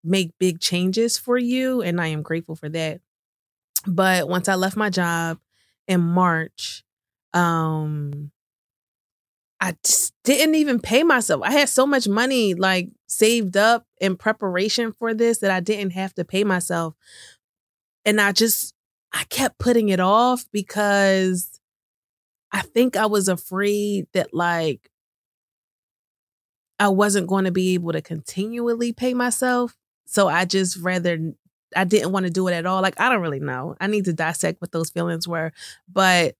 make 0.03 0.37
big 0.39 0.59
changes 0.59 1.17
for 1.17 1.37
you, 1.37 1.81
and 1.81 1.99
I 1.99 2.07
am 2.07 2.21
grateful 2.21 2.55
for 2.55 2.69
that. 2.69 3.01
But 3.85 4.29
once 4.29 4.47
I 4.47 4.55
left 4.55 4.77
my 4.77 4.89
job 4.89 5.39
in 5.87 6.01
March, 6.01 6.83
um, 7.33 8.31
I 9.59 9.75
just 9.83 10.13
didn't 10.23 10.55
even 10.55 10.79
pay 10.79 11.03
myself. 11.03 11.41
I 11.43 11.51
had 11.51 11.69
so 11.69 11.85
much 11.85 12.07
money 12.07 12.53
like 12.53 12.89
saved 13.07 13.55
up 13.55 13.85
in 14.01 14.17
preparation 14.17 14.91
for 14.91 15.13
this 15.13 15.37
that 15.39 15.51
I 15.51 15.61
didn't 15.61 15.91
have 15.91 16.13
to 16.15 16.25
pay 16.25 16.43
myself. 16.43 16.95
And 18.03 18.19
I 18.19 18.33
just 18.33 18.73
I 19.13 19.23
kept 19.29 19.59
putting 19.59 19.89
it 19.89 20.01
off 20.01 20.45
because 20.51 21.61
I 22.51 22.61
think 22.61 22.97
I 22.97 23.05
was 23.05 23.29
afraid 23.29 24.07
that 24.13 24.33
like 24.33 24.89
I 26.77 26.89
wasn't 26.89 27.27
going 27.27 27.45
to 27.45 27.51
be 27.51 27.73
able 27.75 27.93
to 27.93 28.01
continually 28.01 28.91
pay 28.91 29.13
myself. 29.13 29.77
So 30.05 30.27
I 30.27 30.43
just 30.43 30.77
rather 30.77 31.33
I 31.75 31.83
didn't 31.83 32.11
want 32.11 32.25
to 32.25 32.31
do 32.31 32.47
it 32.47 32.53
at 32.53 32.65
all. 32.65 32.81
Like 32.81 32.99
I 32.99 33.09
don't 33.09 33.21
really 33.21 33.39
know. 33.39 33.75
I 33.79 33.87
need 33.87 34.05
to 34.05 34.13
dissect 34.13 34.61
what 34.61 34.71
those 34.71 34.89
feelings 34.89 35.27
were, 35.27 35.51
but 35.91 36.35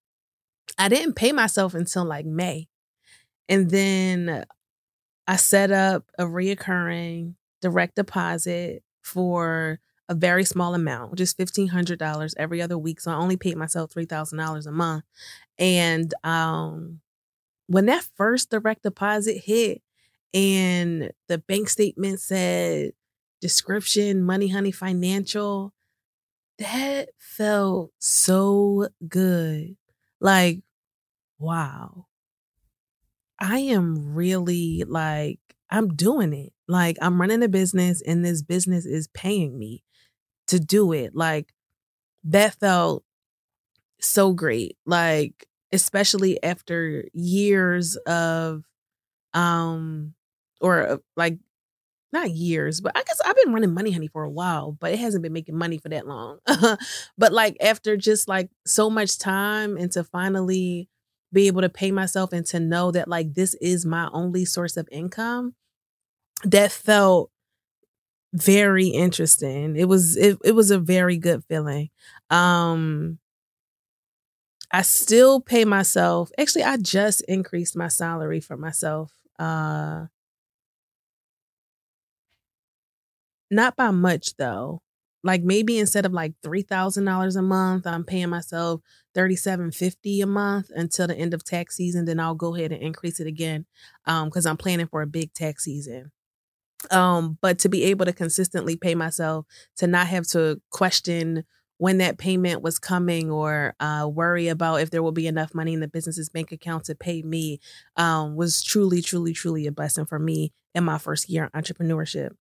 I 0.77 0.89
didn't 0.89 1.13
pay 1.15 1.31
myself 1.31 1.73
until 1.73 2.05
like 2.05 2.25
May. 2.25 2.67
And 3.49 3.69
then 3.69 4.45
I 5.27 5.35
set 5.35 5.71
up 5.71 6.05
a 6.17 6.23
reoccurring 6.23 7.35
direct 7.61 7.95
deposit 7.95 8.83
for 9.01 9.79
a 10.09 10.15
very 10.15 10.43
small 10.43 10.75
amount, 10.75 11.15
just 11.15 11.37
$1,500 11.37 12.33
every 12.37 12.61
other 12.61 12.77
week. 12.77 12.99
So 12.99 13.11
I 13.11 13.15
only 13.15 13.37
paid 13.37 13.57
myself 13.57 13.91
$3,000 13.91 14.67
a 14.67 14.71
month. 14.71 15.03
And 15.57 16.13
um, 16.23 16.99
when 17.67 17.85
that 17.85 18.05
first 18.15 18.49
direct 18.49 18.83
deposit 18.83 19.37
hit 19.45 19.81
and 20.33 21.11
the 21.27 21.37
bank 21.37 21.69
statement 21.69 22.19
said 22.19 22.91
description, 23.43 24.23
Money 24.23 24.47
Honey 24.47 24.71
Financial, 24.71 25.73
that 26.59 27.09
felt 27.19 27.91
so 27.99 28.87
good. 29.05 29.75
Like, 30.21 30.61
wow. 31.37 32.05
I 33.37 33.59
am 33.59 34.15
really 34.15 34.85
like, 34.87 35.41
I'm 35.69 35.89
doing 35.89 36.31
it. 36.31 36.53
Like, 36.69 36.97
I'm 37.01 37.19
running 37.19 37.43
a 37.43 37.49
business 37.49 38.01
and 38.01 38.23
this 38.23 38.41
business 38.41 38.85
is 38.85 39.09
paying 39.09 39.59
me 39.59 39.83
to 40.47 40.57
do 40.57 40.93
it. 40.93 41.13
Like, 41.13 41.53
that 42.23 42.55
felt 42.55 43.03
so 43.99 44.31
great. 44.31 44.77
Like, 44.85 45.49
especially 45.73 46.41
after 46.41 47.03
years 47.11 47.97
of, 48.07 48.63
um, 49.33 50.13
or 50.61 50.87
uh, 50.87 50.97
like 51.17 51.39
not 52.13 52.31
years, 52.31 52.81
but 52.81 52.93
I 52.95 53.03
guess 53.03 53.19
I've 53.25 53.35
been 53.43 53.53
running 53.53 53.73
Money 53.73 53.91
Honey 53.91 54.07
for 54.07 54.23
a 54.23 54.29
while, 54.29 54.73
but 54.79 54.93
it 54.93 54.99
hasn't 54.99 55.23
been 55.23 55.33
making 55.33 55.57
money 55.57 55.77
for 55.77 55.89
that 55.89 56.07
long. 56.07 56.39
but 57.17 57.33
like 57.33 57.57
after 57.61 57.97
just 57.97 58.27
like 58.27 58.49
so 58.65 58.89
much 58.89 59.17
time 59.17 59.77
and 59.77 59.91
to 59.93 60.03
finally 60.03 60.89
be 61.33 61.47
able 61.47 61.61
to 61.61 61.69
pay 61.69 61.91
myself 61.91 62.31
and 62.31 62.45
to 62.45 62.59
know 62.59 62.91
that 62.91 63.07
like 63.07 63.33
this 63.33 63.55
is 63.55 63.85
my 63.85 64.09
only 64.13 64.45
source 64.45 64.77
of 64.77 64.87
income, 64.91 65.55
that 66.45 66.71
felt 66.71 67.31
very 68.33 68.87
interesting. 68.87 69.75
It 69.75 69.85
was 69.85 70.17
it, 70.17 70.37
it 70.43 70.53
was 70.53 70.71
a 70.71 70.79
very 70.79 71.17
good 71.17 71.43
feeling. 71.45 71.89
Um 72.29 73.19
I 74.71 74.81
still 74.81 75.39
pay 75.39 75.65
myself. 75.65 76.31
Actually, 76.37 76.63
I 76.63 76.77
just 76.77 77.21
increased 77.27 77.75
my 77.75 77.87
salary 77.87 78.39
for 78.39 78.57
myself 78.57 79.11
uh 79.39 80.05
Not 83.53 83.75
by 83.75 83.91
much 83.91 84.35
though. 84.37 84.81
Like 85.23 85.43
maybe 85.43 85.79
instead 85.79 86.05
of 86.05 86.11
like 86.11 86.33
three 86.43 86.63
thousand 86.63 87.05
dollars 87.05 87.35
a 87.35 87.41
month, 87.41 87.87
I'm 87.87 88.03
paying 88.03 88.29
myself 88.29 88.81
thirty 89.13 89.35
seven 89.35 89.71
fifty 89.71 90.21
a 90.21 90.27
month 90.27 90.69
until 90.75 91.07
the 91.07 91.15
end 91.15 91.33
of 91.33 91.43
tax 91.43 91.77
season. 91.77 92.05
Then 92.05 92.19
I'll 92.19 92.35
go 92.35 92.55
ahead 92.55 92.71
and 92.71 92.81
increase 92.81 93.19
it 93.19 93.27
again, 93.27 93.65
um, 94.05 94.29
because 94.29 94.45
I'm 94.45 94.57
planning 94.57 94.87
for 94.87 95.01
a 95.01 95.07
big 95.07 95.33
tax 95.33 95.63
season. 95.63 96.11
Um, 96.91 97.37
but 97.41 97.59
to 97.59 97.69
be 97.69 97.83
able 97.85 98.05
to 98.05 98.11
consistently 98.11 98.75
pay 98.75 98.95
myself, 98.95 99.45
to 99.77 99.87
not 99.87 100.07
have 100.07 100.27
to 100.29 100.59
question 100.71 101.45
when 101.77 101.99
that 101.99 102.17
payment 102.17 102.61
was 102.61 102.79
coming 102.79 103.31
or 103.31 103.75
uh, 103.79 104.09
worry 104.11 104.47
about 104.47 104.81
if 104.81 104.89
there 104.89 105.03
will 105.03 105.11
be 105.11 105.27
enough 105.27 105.53
money 105.53 105.73
in 105.73 105.79
the 105.79 105.87
business's 105.87 106.29
bank 106.29 106.51
account 106.51 106.85
to 106.85 106.95
pay 106.95 107.21
me 107.21 107.59
um, 107.97 108.35
was 108.35 108.61
truly, 108.63 109.01
truly, 109.01 109.33
truly 109.33 109.67
a 109.67 109.71
blessing 109.71 110.05
for 110.05 110.19
me 110.19 110.51
in 110.75 110.83
my 110.83 110.97
first 110.97 111.29
year 111.29 111.49
in 111.53 111.61
entrepreneurship. 111.61 112.31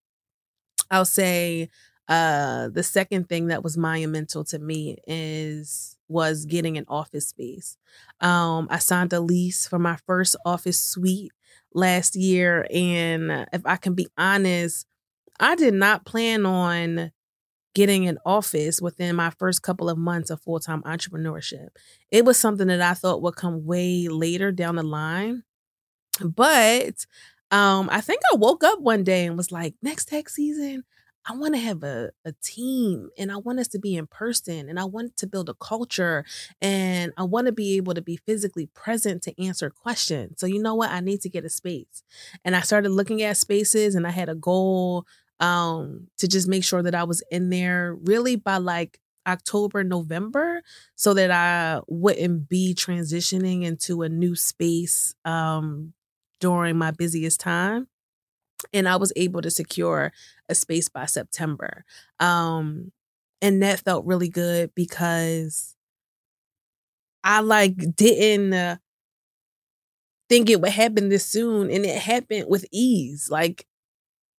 I'll 0.93 1.07
say 1.07 1.71
uh 2.09 2.71
the 2.71 2.85
second 2.85 3.29
thing 3.31 3.49
that 3.49 3.65
was 3.65 3.79
monumental 3.79 4.45
to 4.47 4.61
me 4.61 4.99
is 5.09 5.97
was 6.09 6.47
getting 6.47 6.79
an 6.79 6.87
office 6.89 7.29
space. 7.31 7.79
Um 8.21 8.69
I 8.71 8.79
signed 8.79 9.15
a 9.15 9.21
lease 9.21 9.69
for 9.69 9.81
my 9.81 9.97
first 10.07 10.37
office 10.47 10.81
suite 10.81 11.33
last 11.75 12.17
year 12.17 12.67
and 12.73 13.49
if 13.53 13.63
I 13.67 13.77
can 13.77 13.95
be 13.95 14.09
honest, 14.19 14.87
I 15.41 15.57
did 15.57 15.75
not 15.75 16.07
plan 16.07 16.47
on 16.47 17.13
getting 17.75 18.09
an 18.09 18.19
office 18.27 18.83
within 18.83 19.17
my 19.17 19.31
first 19.31 19.63
couple 19.63 19.89
of 19.89 19.99
months 19.99 20.31
of 20.31 20.41
full-time 20.43 20.83
entrepreneurship. 20.83 21.69
It 22.11 22.25
was 22.25 22.39
something 22.39 22.69
that 22.69 22.83
I 22.83 22.95
thought 22.95 23.23
would 23.23 23.37
come 23.37 23.65
way 23.67 24.09
later 24.09 24.53
down 24.53 24.77
the 24.77 24.83
line. 24.83 25.43
But 26.23 27.07
um, 27.53 27.89
I 27.93 28.01
think 28.01 28.21
I 28.33 28.37
woke 28.37 28.65
up 28.65 28.81
one 28.81 29.05
day 29.05 29.27
and 29.27 29.37
was 29.37 29.53
like, 29.53 29.75
next 29.83 30.09
tax 30.09 30.35
season, 30.35 30.85
I 31.25 31.35
want 31.37 31.55
to 31.55 31.61
have 31.61 31.85
a, 31.85 32.11
a 32.25 32.33
team 32.43 33.11
and 33.17 33.31
I 33.31 33.37
want 33.37 33.61
us 33.61 33.69
to 33.69 33.79
be 33.79 33.95
in 33.95 34.07
person 34.09 34.69
and 34.69 34.81
I 34.81 34.85
want 34.85 35.17
to 35.19 35.27
build 35.27 35.49
a 35.49 35.55
culture 35.55 36.25
and 36.61 37.13
I 37.17 37.23
want 37.25 37.47
to 37.47 37.53
be 37.53 37.77
able 37.77 37.95
to 37.95 38.03
be 38.03 38.17
physically 38.17 38.67
present 38.75 39.23
to 39.25 39.45
answer 39.45 39.71
questions. 39.71 40.41
So, 40.41 40.47
you 40.47 40.61
know 40.61 40.75
what? 40.75 40.91
I 40.91 41.01
need 41.01 41.21
to 41.21 41.29
get 41.29 41.45
a 41.45 41.49
space. 41.49 42.03
And 42.45 42.57
I 42.57 42.61
started 42.63 42.91
looking 42.91 43.23
at 43.23 43.37
spaces 43.37 43.95
and 43.95 44.07
I 44.07 44.11
had 44.11 44.31
a 44.31 44.35
goal 44.35 45.05
um, 45.39 46.09
to 46.19 46.27
just 46.27 46.49
make 46.49 46.65
sure 46.65 46.83
that 46.83 46.95
I 46.95 47.05
was 47.05 47.23
in 47.31 47.51
there 47.51 47.95
really 48.03 48.37
by 48.37 48.57
like 48.57 48.99
October, 49.27 49.85
November, 49.85 50.63
so 50.97 51.15
that 51.15 51.31
I 51.31 51.81
wouldn't 51.87 52.49
be 52.49 52.75
transitioning 52.75 53.63
into 53.63 54.03
a 54.03 54.09
new 54.09 54.35
space 54.35 55.15
um, 55.25 55.93
during 56.43 56.77
my 56.77 56.91
busiest 56.91 57.41
time 57.41 57.87
and 58.73 58.89
I 58.89 58.97
was 58.97 59.13
able 59.17 59.43
to 59.43 59.51
secure 59.51 60.13
a 60.49 60.55
space 60.55 60.89
by 60.89 61.07
September. 61.07 61.85
Um, 62.21 62.93
and 63.41 63.63
that 63.63 63.81
felt 63.81 64.07
really 64.07 64.29
good 64.29 64.73
because 64.75 65.75
I 67.25 67.41
like 67.41 67.77
didn't 67.97 68.53
uh, 68.53 68.77
think 70.29 70.51
it 70.51 70.61
would 70.61 70.73
happen 70.73 71.09
this 71.09 71.27
soon 71.27 71.71
and 71.71 71.85
it 71.85 71.99
happened 71.99 72.47
with 72.49 72.65
ease. 72.73 73.29
Like 73.31 73.67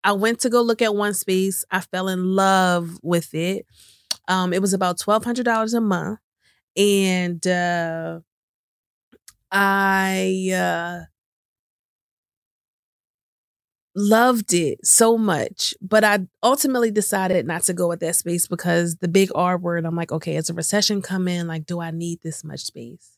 I 0.03 0.13
went 0.13 0.39
to 0.41 0.49
go 0.49 0.61
look 0.61 0.81
at 0.81 0.95
one 0.95 1.13
space. 1.13 1.65
I 1.71 1.81
fell 1.81 2.07
in 2.07 2.35
love 2.35 2.97
with 3.01 3.33
it. 3.33 3.65
Um, 4.27 4.53
it 4.53 4.61
was 4.61 4.73
about 4.73 4.99
twelve 4.99 5.25
hundred 5.25 5.43
dollars 5.45 5.73
a 5.73 5.81
month, 5.81 6.19
and 6.77 7.45
uh, 7.45 8.19
I 9.51 10.49
uh, 10.53 11.05
loved 13.95 14.53
it 14.53 14.85
so 14.85 15.17
much. 15.17 15.73
But 15.81 16.03
I 16.03 16.19
ultimately 16.41 16.91
decided 16.91 17.45
not 17.45 17.63
to 17.63 17.73
go 17.73 17.87
with 17.87 17.99
that 18.01 18.15
space 18.15 18.47
because 18.47 18.97
the 18.97 19.07
big 19.07 19.29
R 19.35 19.57
word. 19.57 19.85
I'm 19.85 19.95
like, 19.95 20.11
okay, 20.11 20.35
is 20.35 20.49
a 20.49 20.53
recession 20.53 21.01
coming? 21.01 21.47
Like, 21.47 21.65
do 21.65 21.79
I 21.79 21.91
need 21.91 22.21
this 22.21 22.43
much 22.43 22.61
space? 22.61 23.17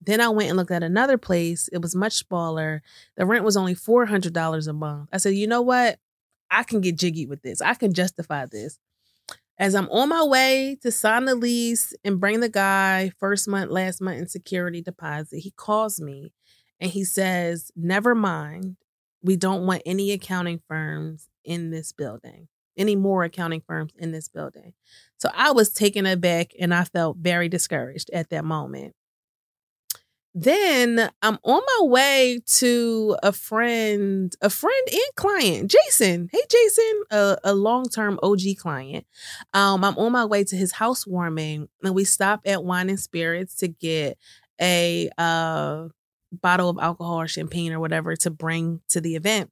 Then 0.00 0.20
I 0.20 0.28
went 0.28 0.48
and 0.50 0.56
looked 0.56 0.70
at 0.70 0.82
another 0.82 1.18
place. 1.18 1.68
It 1.72 1.82
was 1.82 1.96
much 1.96 2.14
smaller. 2.14 2.82
The 3.16 3.26
rent 3.26 3.44
was 3.44 3.56
only 3.56 3.74
$400 3.74 4.68
a 4.68 4.72
month. 4.72 5.08
I 5.12 5.16
said, 5.18 5.34
you 5.34 5.46
know 5.46 5.62
what? 5.62 5.98
I 6.50 6.62
can 6.62 6.80
get 6.80 6.98
jiggy 6.98 7.26
with 7.26 7.42
this. 7.42 7.60
I 7.60 7.74
can 7.74 7.92
justify 7.92 8.46
this. 8.46 8.78
As 9.58 9.74
I'm 9.74 9.88
on 9.88 10.10
my 10.10 10.22
way 10.22 10.76
to 10.82 10.92
sign 10.92 11.24
the 11.24 11.34
lease 11.34 11.94
and 12.04 12.20
bring 12.20 12.40
the 12.40 12.48
guy 12.48 13.10
first 13.18 13.48
month, 13.48 13.70
last 13.70 14.02
month 14.02 14.18
in 14.18 14.28
security 14.28 14.82
deposit, 14.82 15.38
he 15.38 15.50
calls 15.50 16.00
me 16.00 16.32
and 16.78 16.90
he 16.90 17.04
says, 17.04 17.72
Never 17.74 18.14
mind. 18.14 18.76
We 19.22 19.36
don't 19.36 19.66
want 19.66 19.82
any 19.86 20.12
accounting 20.12 20.60
firms 20.68 21.28
in 21.44 21.70
this 21.70 21.92
building, 21.92 22.48
any 22.76 22.96
more 22.96 23.24
accounting 23.24 23.62
firms 23.66 23.92
in 23.96 24.12
this 24.12 24.28
building. 24.28 24.72
So 25.18 25.30
I 25.34 25.52
was 25.52 25.72
taken 25.72 26.06
aback 26.06 26.52
and 26.58 26.74
I 26.74 26.84
felt 26.84 27.16
very 27.18 27.48
discouraged 27.48 28.10
at 28.10 28.30
that 28.30 28.44
moment. 28.44 28.94
Then 30.38 31.10
I'm 31.22 31.38
on 31.44 31.62
my 31.78 31.86
way 31.86 32.40
to 32.58 33.16
a 33.22 33.32
friend, 33.32 34.36
a 34.42 34.50
friend 34.50 34.88
and 34.92 35.14
client, 35.16 35.70
Jason. 35.70 36.28
Hey, 36.30 36.42
Jason, 36.50 37.02
a, 37.10 37.38
a 37.42 37.54
long 37.54 37.86
term 37.86 38.20
OG 38.22 38.40
client. 38.58 39.06
Um, 39.54 39.82
I'm 39.82 39.96
on 39.96 40.12
my 40.12 40.26
way 40.26 40.44
to 40.44 40.54
his 40.54 40.72
housewarming, 40.72 41.70
and 41.82 41.94
we 41.94 42.04
stop 42.04 42.42
at 42.44 42.62
Wine 42.62 42.90
and 42.90 43.00
Spirits 43.00 43.54
to 43.56 43.68
get 43.68 44.18
a 44.60 45.08
uh, 45.16 45.88
bottle 46.32 46.68
of 46.70 46.78
alcohol 46.80 47.20
or 47.20 47.28
champagne 47.28 47.72
or 47.72 47.80
whatever 47.80 48.16
to 48.16 48.30
bring 48.30 48.80
to 48.88 49.00
the 49.00 49.16
event. 49.16 49.50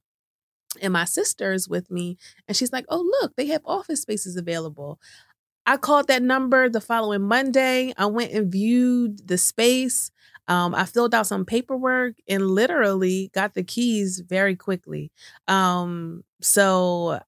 And 0.81 0.91
my 0.91 1.05
sister 1.05 1.53
is 1.53 1.69
with 1.69 1.89
me, 1.89 2.17
and 2.47 2.57
she's 2.57 2.73
like, 2.73 2.85
"Oh, 2.89 3.01
look, 3.21 3.35
they 3.35 3.47
have 3.47 3.61
office 3.65 4.01
spaces 4.01 4.35
available." 4.35 4.99
I 5.65 5.77
called 5.77 6.07
that 6.07 6.21
number 6.21 6.69
the 6.69 6.81
following 6.81 7.23
Monday. 7.23 7.93
I 7.97 8.05
went 8.05 8.33
and 8.33 8.51
viewed 8.51 9.27
the 9.27 9.37
space. 9.37 10.11
Um, 10.47 10.75
I 10.75 10.85
filled 10.85 11.15
out 11.15 11.25
some 11.25 11.43
paperwork 11.43 12.15
and 12.27 12.51
literally 12.51 13.31
got 13.33 13.55
the 13.55 13.63
keys 13.63 14.19
very 14.19 14.55
quickly. 14.55 15.11
Um, 15.47 16.23
so 16.41 17.19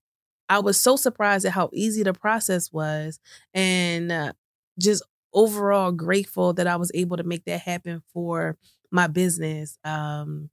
I 0.50 0.60
was 0.60 0.80
so 0.80 0.96
surprised 0.96 1.46
at 1.46 1.54
how 1.54 1.70
easy 1.74 2.04
the 2.04 2.14
process 2.14 2.72
was 2.72 3.20
and 3.56 4.12
uh, 4.12 4.34
just 4.80 5.04
overall 5.34 5.92
grateful 5.92 6.54
that 6.54 6.68
I 6.68 6.76
was 6.76 6.92
able 6.94 7.18
to 7.18 7.24
make 7.24 7.46
that 7.46 7.62
happen 7.62 8.02
for 8.14 8.58
my 8.92 9.08
business. 9.08 9.78
Um, 9.84 10.50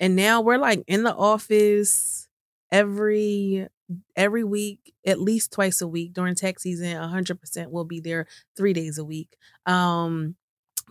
and 0.00 0.16
now 0.16 0.40
we're 0.40 0.58
like 0.58 0.82
in 0.86 1.02
the 1.04 1.14
office 1.14 2.28
every 2.72 3.68
every 4.16 4.44
week 4.44 4.94
at 5.06 5.20
least 5.20 5.52
twice 5.52 5.82
a 5.82 5.86
week 5.86 6.14
during 6.14 6.34
tax 6.34 6.62
season 6.62 6.96
100% 6.96 7.70
will 7.70 7.84
be 7.84 8.00
there 8.00 8.26
3 8.56 8.72
days 8.72 8.96
a 8.96 9.04
week 9.04 9.36
um 9.66 10.34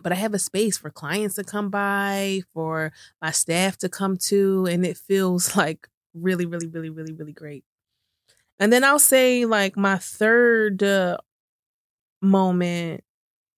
but 0.02 0.12
I 0.12 0.16
have 0.16 0.34
a 0.34 0.38
space 0.38 0.76
for 0.78 0.90
clients 0.90 1.36
to 1.36 1.44
come 1.44 1.70
by, 1.70 2.42
for 2.52 2.92
my 3.22 3.30
staff 3.30 3.76
to 3.78 3.88
come 3.88 4.16
to, 4.28 4.66
and 4.66 4.84
it 4.84 4.96
feels 4.96 5.56
like 5.58 5.88
really, 6.14 6.46
really, 6.46 6.66
really, 6.66 6.90
really, 6.90 7.12
really 7.12 7.32
great. 7.32 7.64
And 8.58 8.72
then 8.72 8.84
I'll 8.84 8.98
say 8.98 9.44
like 9.46 9.76
my 9.76 9.96
third 9.98 10.82
uh, 10.82 11.18
moment 12.22 13.02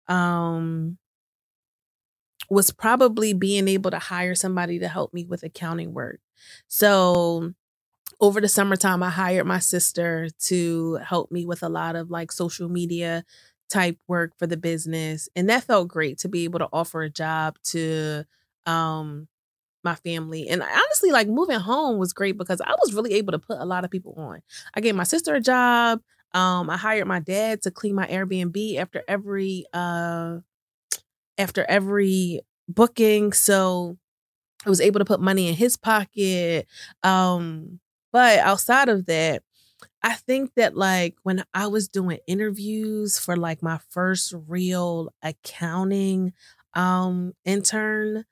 um 0.07 0.97
was 2.49 2.71
probably 2.71 3.33
being 3.33 3.67
able 3.67 3.91
to 3.91 3.99
hire 3.99 4.35
somebody 4.35 4.79
to 4.79 4.87
help 4.87 5.13
me 5.13 5.25
with 5.25 5.43
accounting 5.43 5.93
work. 5.93 6.19
So 6.67 7.53
over 8.19 8.39
the 8.41 8.47
summertime 8.47 9.03
I 9.03 9.09
hired 9.09 9.45
my 9.45 9.59
sister 9.59 10.29
to 10.45 10.95
help 10.97 11.31
me 11.31 11.45
with 11.45 11.63
a 11.63 11.69
lot 11.69 11.95
of 11.95 12.09
like 12.09 12.31
social 12.31 12.69
media 12.69 13.23
type 13.69 13.97
work 14.07 14.33
for 14.37 14.45
the 14.47 14.57
business 14.57 15.27
and 15.35 15.49
that 15.49 15.63
felt 15.63 15.87
great 15.87 16.19
to 16.19 16.29
be 16.29 16.43
able 16.43 16.59
to 16.59 16.69
offer 16.71 17.01
a 17.01 17.09
job 17.09 17.57
to 17.63 18.23
um 18.67 19.27
my 19.83 19.95
family 19.95 20.47
and 20.49 20.63
honestly 20.63 21.11
like 21.11 21.27
moving 21.27 21.59
home 21.59 21.97
was 21.99 22.13
great 22.13 22.37
because 22.37 22.61
i 22.61 22.71
was 22.83 22.93
really 22.93 23.13
able 23.13 23.31
to 23.31 23.39
put 23.39 23.59
a 23.59 23.65
lot 23.65 23.85
of 23.85 23.91
people 23.91 24.13
on 24.17 24.41
i 24.75 24.81
gave 24.81 24.95
my 24.95 25.03
sister 25.03 25.35
a 25.35 25.41
job 25.41 26.01
um 26.33 26.69
i 26.69 26.77
hired 26.77 27.07
my 27.07 27.19
dad 27.19 27.61
to 27.61 27.71
clean 27.71 27.95
my 27.95 28.07
airbnb 28.07 28.77
after 28.77 29.03
every 29.07 29.65
uh 29.73 30.37
after 31.37 31.65
every 31.69 32.41
booking 32.67 33.31
so 33.33 33.97
i 34.65 34.69
was 34.69 34.81
able 34.81 34.99
to 34.99 35.05
put 35.05 35.21
money 35.21 35.47
in 35.47 35.55
his 35.55 35.77
pocket 35.77 36.67
um 37.03 37.79
but 38.11 38.39
outside 38.39 38.89
of 38.89 39.05
that 39.07 39.43
I 40.01 40.13
think 40.13 40.53
that 40.55 40.77
like 40.77 41.15
when 41.23 41.43
I 41.53 41.67
was 41.67 41.87
doing 41.87 42.19
interviews 42.27 43.17
for 43.19 43.35
like 43.35 43.63
my 43.63 43.79
first 43.89 44.33
real 44.47 45.13
accounting 45.23 46.33
um 46.75 47.33
intern, 47.43 48.25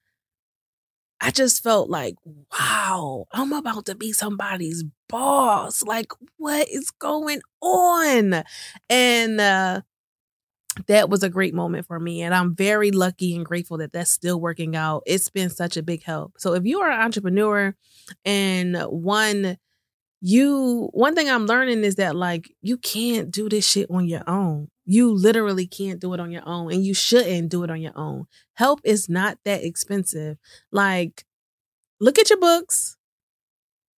I 1.21 1.31
just 1.31 1.63
felt 1.63 1.89
like, 1.89 2.15
wow, 2.51 3.25
I'm 3.31 3.53
about 3.53 3.85
to 3.85 3.95
be 3.95 4.11
somebody's 4.11 4.83
boss. 5.07 5.81
Like, 5.81 6.11
what 6.37 6.67
is 6.69 6.91
going 6.91 7.41
on? 7.61 8.43
And 8.89 9.39
uh, 9.39 9.81
that 10.87 11.09
was 11.09 11.23
a 11.23 11.29
great 11.29 11.53
moment 11.53 11.87
for 11.87 11.99
me. 11.99 12.21
And 12.21 12.33
I'm 12.33 12.55
very 12.55 12.91
lucky 12.91 13.35
and 13.35 13.45
grateful 13.45 13.77
that 13.77 13.93
that's 13.93 14.11
still 14.11 14.39
working 14.39 14.75
out. 14.75 15.03
It's 15.05 15.29
been 15.29 15.49
such 15.49 15.77
a 15.77 15.83
big 15.83 16.03
help. 16.03 16.33
So, 16.37 16.53
if 16.53 16.65
you 16.65 16.81
are 16.81 16.91
an 16.91 17.01
entrepreneur 17.01 17.75
and 18.25 18.77
one, 18.83 19.57
you 20.21 20.89
one 20.93 21.15
thing 21.15 21.29
I'm 21.29 21.45
learning 21.45 21.83
is 21.83 21.95
that 21.95 22.15
like 22.15 22.49
you 22.61 22.77
can't 22.77 23.29
do 23.29 23.49
this 23.49 23.67
shit 23.67 23.87
on 23.89 24.07
your 24.07 24.23
own. 24.27 24.69
You 24.85 25.11
literally 25.11 25.67
can't 25.67 25.99
do 25.99 26.13
it 26.13 26.19
on 26.19 26.31
your 26.31 26.47
own 26.47 26.71
and 26.71 26.85
you 26.85 26.93
shouldn't 26.93 27.49
do 27.49 27.63
it 27.63 27.69
on 27.69 27.81
your 27.81 27.97
own. 27.97 28.25
Help 28.53 28.79
is 28.83 29.09
not 29.09 29.37
that 29.45 29.63
expensive. 29.63 30.37
Like 30.71 31.25
look 31.99 32.17
at 32.17 32.29
your 32.29 32.39
books. 32.39 32.97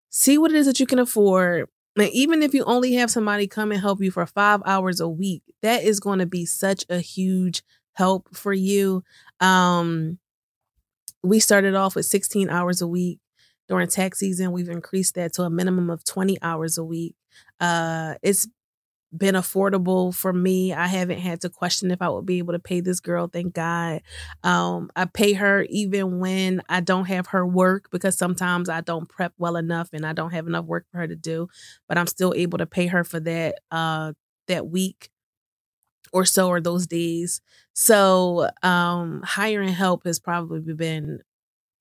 See 0.09 0.37
what 0.37 0.51
it 0.51 0.57
is 0.57 0.65
that 0.65 0.79
you 0.79 0.85
can 0.87 0.99
afford. 0.99 1.69
And 1.97 2.09
even 2.09 2.41
if 2.43 2.53
you 2.53 2.63
only 2.65 2.93
have 2.93 3.09
somebody 3.09 3.47
come 3.47 3.71
and 3.71 3.79
help 3.81 4.01
you 4.01 4.11
for 4.11 4.25
5 4.25 4.61
hours 4.65 4.99
a 4.99 5.07
week, 5.07 5.43
that 5.61 5.83
is 5.83 5.99
going 5.99 6.19
to 6.19 6.25
be 6.25 6.45
such 6.45 6.85
a 6.89 6.99
huge 6.99 7.63
help 7.93 8.35
for 8.35 8.53
you. 8.53 9.03
Um 9.39 10.19
we 11.23 11.39
started 11.39 11.75
off 11.75 11.95
with 11.95 12.05
16 12.05 12.49
hours 12.49 12.81
a 12.81 12.87
week 12.87 13.19
during 13.67 13.87
tax 13.87 14.19
season, 14.19 14.51
we've 14.51 14.69
increased 14.69 15.15
that 15.15 15.33
to 15.33 15.43
a 15.43 15.49
minimum 15.49 15.89
of 15.89 16.03
20 16.03 16.37
hours 16.43 16.77
a 16.77 16.83
week. 16.83 17.15
Uh, 17.59 18.13
it's 18.21 18.47
been 19.15 19.35
affordable 19.35 20.13
for 20.13 20.33
me. 20.33 20.73
I 20.73 20.87
haven't 20.87 21.19
had 21.19 21.41
to 21.41 21.49
question 21.49 21.91
if 21.91 22.01
I 22.01 22.09
would 22.09 22.25
be 22.25 22.39
able 22.39 22.53
to 22.53 22.59
pay 22.59 22.81
this 22.81 22.99
girl. 22.99 23.27
Thank 23.27 23.53
God. 23.53 24.01
Um, 24.43 24.89
I 24.95 25.05
pay 25.05 25.33
her 25.33 25.65
even 25.69 26.19
when 26.19 26.61
I 26.69 26.81
don't 26.81 27.05
have 27.05 27.27
her 27.27 27.45
work 27.45 27.89
because 27.91 28.17
sometimes 28.17 28.69
I 28.69 28.81
don't 28.81 29.07
prep 29.09 29.33
well 29.37 29.55
enough 29.55 29.89
and 29.93 30.05
I 30.05 30.13
don't 30.13 30.31
have 30.31 30.47
enough 30.47 30.65
work 30.65 30.85
for 30.91 30.99
her 30.99 31.07
to 31.07 31.15
do. 31.15 31.47
But 31.87 31.97
I'm 31.97 32.07
still 32.07 32.33
able 32.35 32.57
to 32.57 32.65
pay 32.65 32.87
her 32.87 33.03
for 33.03 33.19
that 33.21 33.59
uh, 33.71 34.13
that 34.47 34.67
week 34.67 35.09
or 36.13 36.25
so 36.25 36.47
or 36.47 36.61
those 36.61 36.87
days. 36.87 37.41
So 37.73 38.49
um, 38.63 39.21
hiring 39.23 39.69
help 39.69 40.05
has 40.05 40.19
probably 40.19 40.73
been 40.73 41.19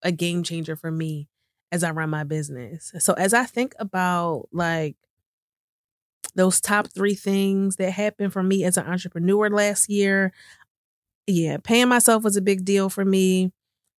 a 0.03 0.13
game 0.13 0.43
changer 0.43 0.77
for 0.77 0.91
me 0.91 1.29
as 1.73 1.83
I 1.83 1.91
run 1.91 2.11
my 2.11 2.25
business. 2.25 2.93
So 2.99 3.15
as 3.15 3.35
I 3.35 3.45
think 3.45 3.75
about 3.79 4.49
like 4.53 4.97
those 6.35 6.61
top 6.61 6.89
three 6.93 7.15
things 7.15 7.77
that 7.77 7.93
happened 7.93 8.33
for 8.33 8.43
me 8.43 8.65
as 8.65 8.77
an 8.77 8.87
entrepreneur 8.87 9.49
last 9.51 9.89
year, 9.89 10.33
yeah, 11.27 11.57
paying 11.63 11.89
myself 11.89 12.23
was 12.23 12.37
a 12.37 12.43
big 12.43 12.65
deal 12.65 12.89
for 12.91 13.05
me. 13.05 13.53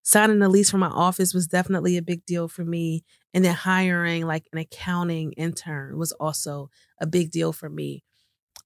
Signing 0.04 0.39
the 0.39 0.50
lease 0.50 0.69
for 0.69 0.78
my 0.78 0.88
office 0.88 1.34
was 1.34 1.48
definitely 1.48 1.98
a 1.98 2.02
big 2.02 2.26
deal 2.26 2.48
for 2.48 2.63
me. 2.63 3.04
And 3.34 3.43
then 3.43 3.56
hiring 3.56 4.26
like 4.28 4.48
an 4.54 4.60
accounting 4.60 5.34
intern 5.34 5.98
was 5.98 6.12
also 6.13 6.69
a 7.02 7.08
big 7.08 7.32
deal 7.32 7.52
for 7.52 7.69
me. 7.69 8.04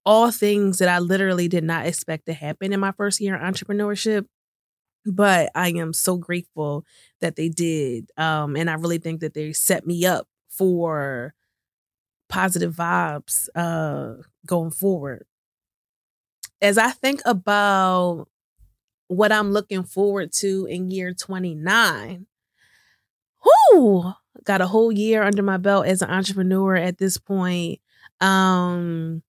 All 0.05 0.31
things 0.31 0.79
that 0.79 0.89
I 0.89 0.99
literally 0.99 1.47
did 1.47 1.63
not 1.63 1.85
expect 1.85 2.25
to 2.25 2.33
happen 2.33 2.73
in 2.73 2.79
my 2.79 2.91
first 2.91 3.21
year 3.21 3.35
of 3.35 3.41
entrepreneurship 3.41 4.25
but 5.05 5.49
I 5.55 5.69
am 5.69 5.93
so 5.93 6.17
grateful 6.17 6.85
that 7.21 7.35
they 7.35 7.49
did. 7.49 8.11
Um, 8.17 8.55
and 8.55 8.69
I 8.69 8.73
really 8.75 8.97
think 8.97 9.21
that 9.21 9.33
they 9.33 9.53
set 9.53 9.85
me 9.85 10.05
up 10.05 10.27
for 10.49 11.33
positive 12.29 12.75
vibes 12.75 13.49
uh, 13.55 14.21
going 14.45 14.71
forward. 14.71 15.25
As 16.61 16.77
I 16.77 16.91
think 16.91 17.21
about 17.25 18.27
what 19.07 19.31
I'm 19.31 19.51
looking 19.51 19.83
forward 19.83 20.31
to 20.33 20.65
in 20.69 20.91
year 20.91 21.13
29, 21.13 22.27
woo, 23.73 24.13
got 24.43 24.61
a 24.61 24.67
whole 24.67 24.91
year 24.91 25.23
under 25.23 25.41
my 25.43 25.57
belt 25.57 25.85
as 25.85 26.01
an 26.01 26.09
entrepreneur 26.09 26.75
at 26.75 26.97
this 26.97 27.17
point. 27.17 27.79
Um, 28.21 29.23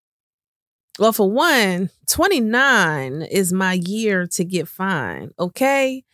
well, 0.99 1.13
for 1.13 1.31
one, 1.31 1.89
29 2.09 3.23
is 3.23 3.53
my 3.53 3.75
year 3.75 4.27
to 4.27 4.45
get 4.45 4.69
fine. 4.69 5.31
Okay. 5.39 6.05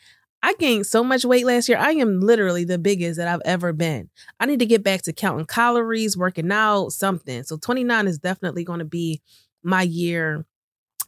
I 0.47 0.55
gained 0.61 0.87
so 0.87 1.03
much 1.03 1.25
weight 1.25 1.45
last 1.45 1.69
year. 1.69 1.77
I 1.77 1.91
am 1.91 2.21
literally 2.21 2.63
the 2.63 2.79
biggest 2.79 3.19
that 3.19 3.27
I've 3.27 3.43
ever 3.45 3.73
been. 3.73 4.09
I 4.39 4.47
need 4.47 4.61
to 4.61 4.67
get 4.67 4.85
back 4.85 5.03
to 5.03 5.13
counting 5.13 5.45
calories, 5.45 6.17
working 6.17 6.53
out, 6.53 6.91
something. 6.91 7.43
So 7.43 7.57
29 7.57 8.07
is 8.07 8.21
definitely 8.21 8.63
going 8.63 8.79
to 8.79 8.85
be 8.85 9.21
my 9.65 9.83
year 9.83 10.47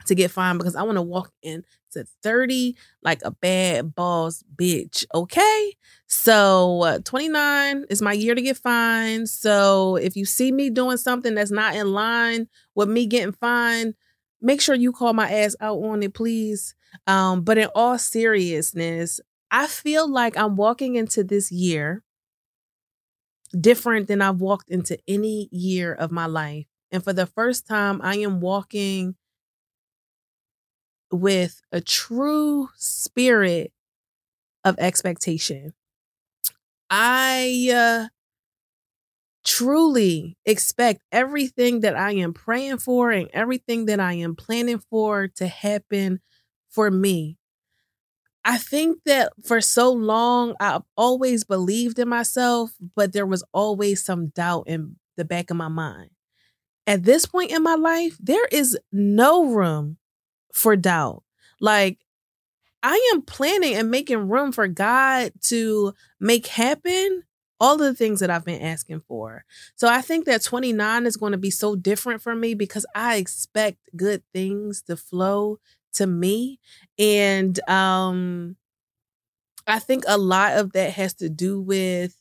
to 0.06 0.16
get 0.16 0.32
fine 0.32 0.58
because 0.58 0.74
I 0.74 0.82
want 0.82 0.96
to 0.96 1.02
walk 1.02 1.30
into 1.40 1.62
30 2.24 2.74
like 3.04 3.20
a 3.24 3.30
bad 3.30 3.94
boss 3.94 4.42
bitch. 4.56 5.04
Okay. 5.14 5.72
So 6.08 6.82
uh, 6.82 6.98
29 7.04 7.84
is 7.90 8.02
my 8.02 8.14
year 8.14 8.34
to 8.34 8.42
get 8.42 8.56
fine. 8.56 9.28
So 9.28 9.94
if 9.94 10.16
you 10.16 10.24
see 10.24 10.50
me 10.50 10.68
doing 10.68 10.96
something 10.96 11.36
that's 11.36 11.52
not 11.52 11.76
in 11.76 11.92
line 11.92 12.48
with 12.74 12.88
me 12.88 13.06
getting 13.06 13.34
fine, 13.34 13.94
make 14.42 14.60
sure 14.60 14.74
you 14.74 14.90
call 14.90 15.12
my 15.12 15.30
ass 15.30 15.54
out 15.60 15.78
on 15.78 16.02
it, 16.02 16.12
please. 16.12 16.74
Um, 17.06 17.42
but 17.42 17.58
in 17.58 17.68
all 17.74 17.98
seriousness, 17.98 19.20
I 19.50 19.66
feel 19.66 20.08
like 20.10 20.36
I'm 20.36 20.56
walking 20.56 20.94
into 20.96 21.24
this 21.24 21.50
year 21.52 22.02
different 23.58 24.08
than 24.08 24.20
I've 24.22 24.40
walked 24.40 24.70
into 24.70 24.98
any 25.08 25.48
year 25.50 25.92
of 25.92 26.10
my 26.10 26.26
life. 26.26 26.66
And 26.90 27.02
for 27.02 27.12
the 27.12 27.26
first 27.26 27.66
time, 27.66 28.00
I 28.02 28.16
am 28.16 28.40
walking 28.40 29.16
with 31.10 31.60
a 31.72 31.80
true 31.80 32.68
spirit 32.76 33.72
of 34.64 34.76
expectation. 34.78 35.74
I 36.90 37.70
uh, 37.72 38.08
truly 39.44 40.36
expect 40.44 41.02
everything 41.12 41.80
that 41.80 41.96
I 41.96 42.12
am 42.12 42.34
praying 42.34 42.78
for 42.78 43.10
and 43.10 43.28
everything 43.32 43.86
that 43.86 44.00
I 44.00 44.14
am 44.14 44.36
planning 44.36 44.78
for 44.90 45.28
to 45.36 45.46
happen 45.46 46.20
for 46.70 46.90
me. 46.90 47.37
I 48.48 48.56
think 48.56 49.00
that 49.04 49.30
for 49.44 49.60
so 49.60 49.92
long, 49.92 50.54
I've 50.58 50.80
always 50.96 51.44
believed 51.44 51.98
in 51.98 52.08
myself, 52.08 52.72
but 52.96 53.12
there 53.12 53.26
was 53.26 53.44
always 53.52 54.02
some 54.02 54.28
doubt 54.28 54.64
in 54.68 54.96
the 55.18 55.26
back 55.26 55.50
of 55.50 55.58
my 55.58 55.68
mind. 55.68 56.08
At 56.86 57.02
this 57.02 57.26
point 57.26 57.50
in 57.50 57.62
my 57.62 57.74
life, 57.74 58.16
there 58.18 58.46
is 58.46 58.78
no 58.90 59.44
room 59.44 59.98
for 60.54 60.76
doubt. 60.76 61.24
Like, 61.60 61.98
I 62.82 63.10
am 63.12 63.20
planning 63.20 63.74
and 63.74 63.90
making 63.90 64.30
room 64.30 64.50
for 64.52 64.66
God 64.66 65.32
to 65.48 65.92
make 66.18 66.46
happen 66.46 67.24
all 67.60 67.76
the 67.76 67.92
things 67.92 68.20
that 68.20 68.30
I've 68.30 68.46
been 68.46 68.62
asking 68.62 69.02
for. 69.06 69.44
So 69.76 69.88
I 69.88 70.00
think 70.00 70.24
that 70.24 70.42
29 70.42 71.04
is 71.04 71.18
going 71.18 71.32
to 71.32 71.38
be 71.38 71.50
so 71.50 71.76
different 71.76 72.22
for 72.22 72.34
me 72.34 72.54
because 72.54 72.86
I 72.94 73.16
expect 73.16 73.78
good 73.94 74.22
things 74.32 74.80
to 74.82 74.96
flow 74.96 75.58
to 75.94 76.06
me. 76.06 76.60
And 76.98 77.58
um 77.68 78.56
I 79.66 79.78
think 79.78 80.04
a 80.06 80.18
lot 80.18 80.56
of 80.56 80.72
that 80.72 80.92
has 80.94 81.14
to 81.14 81.28
do 81.28 81.60
with 81.60 82.14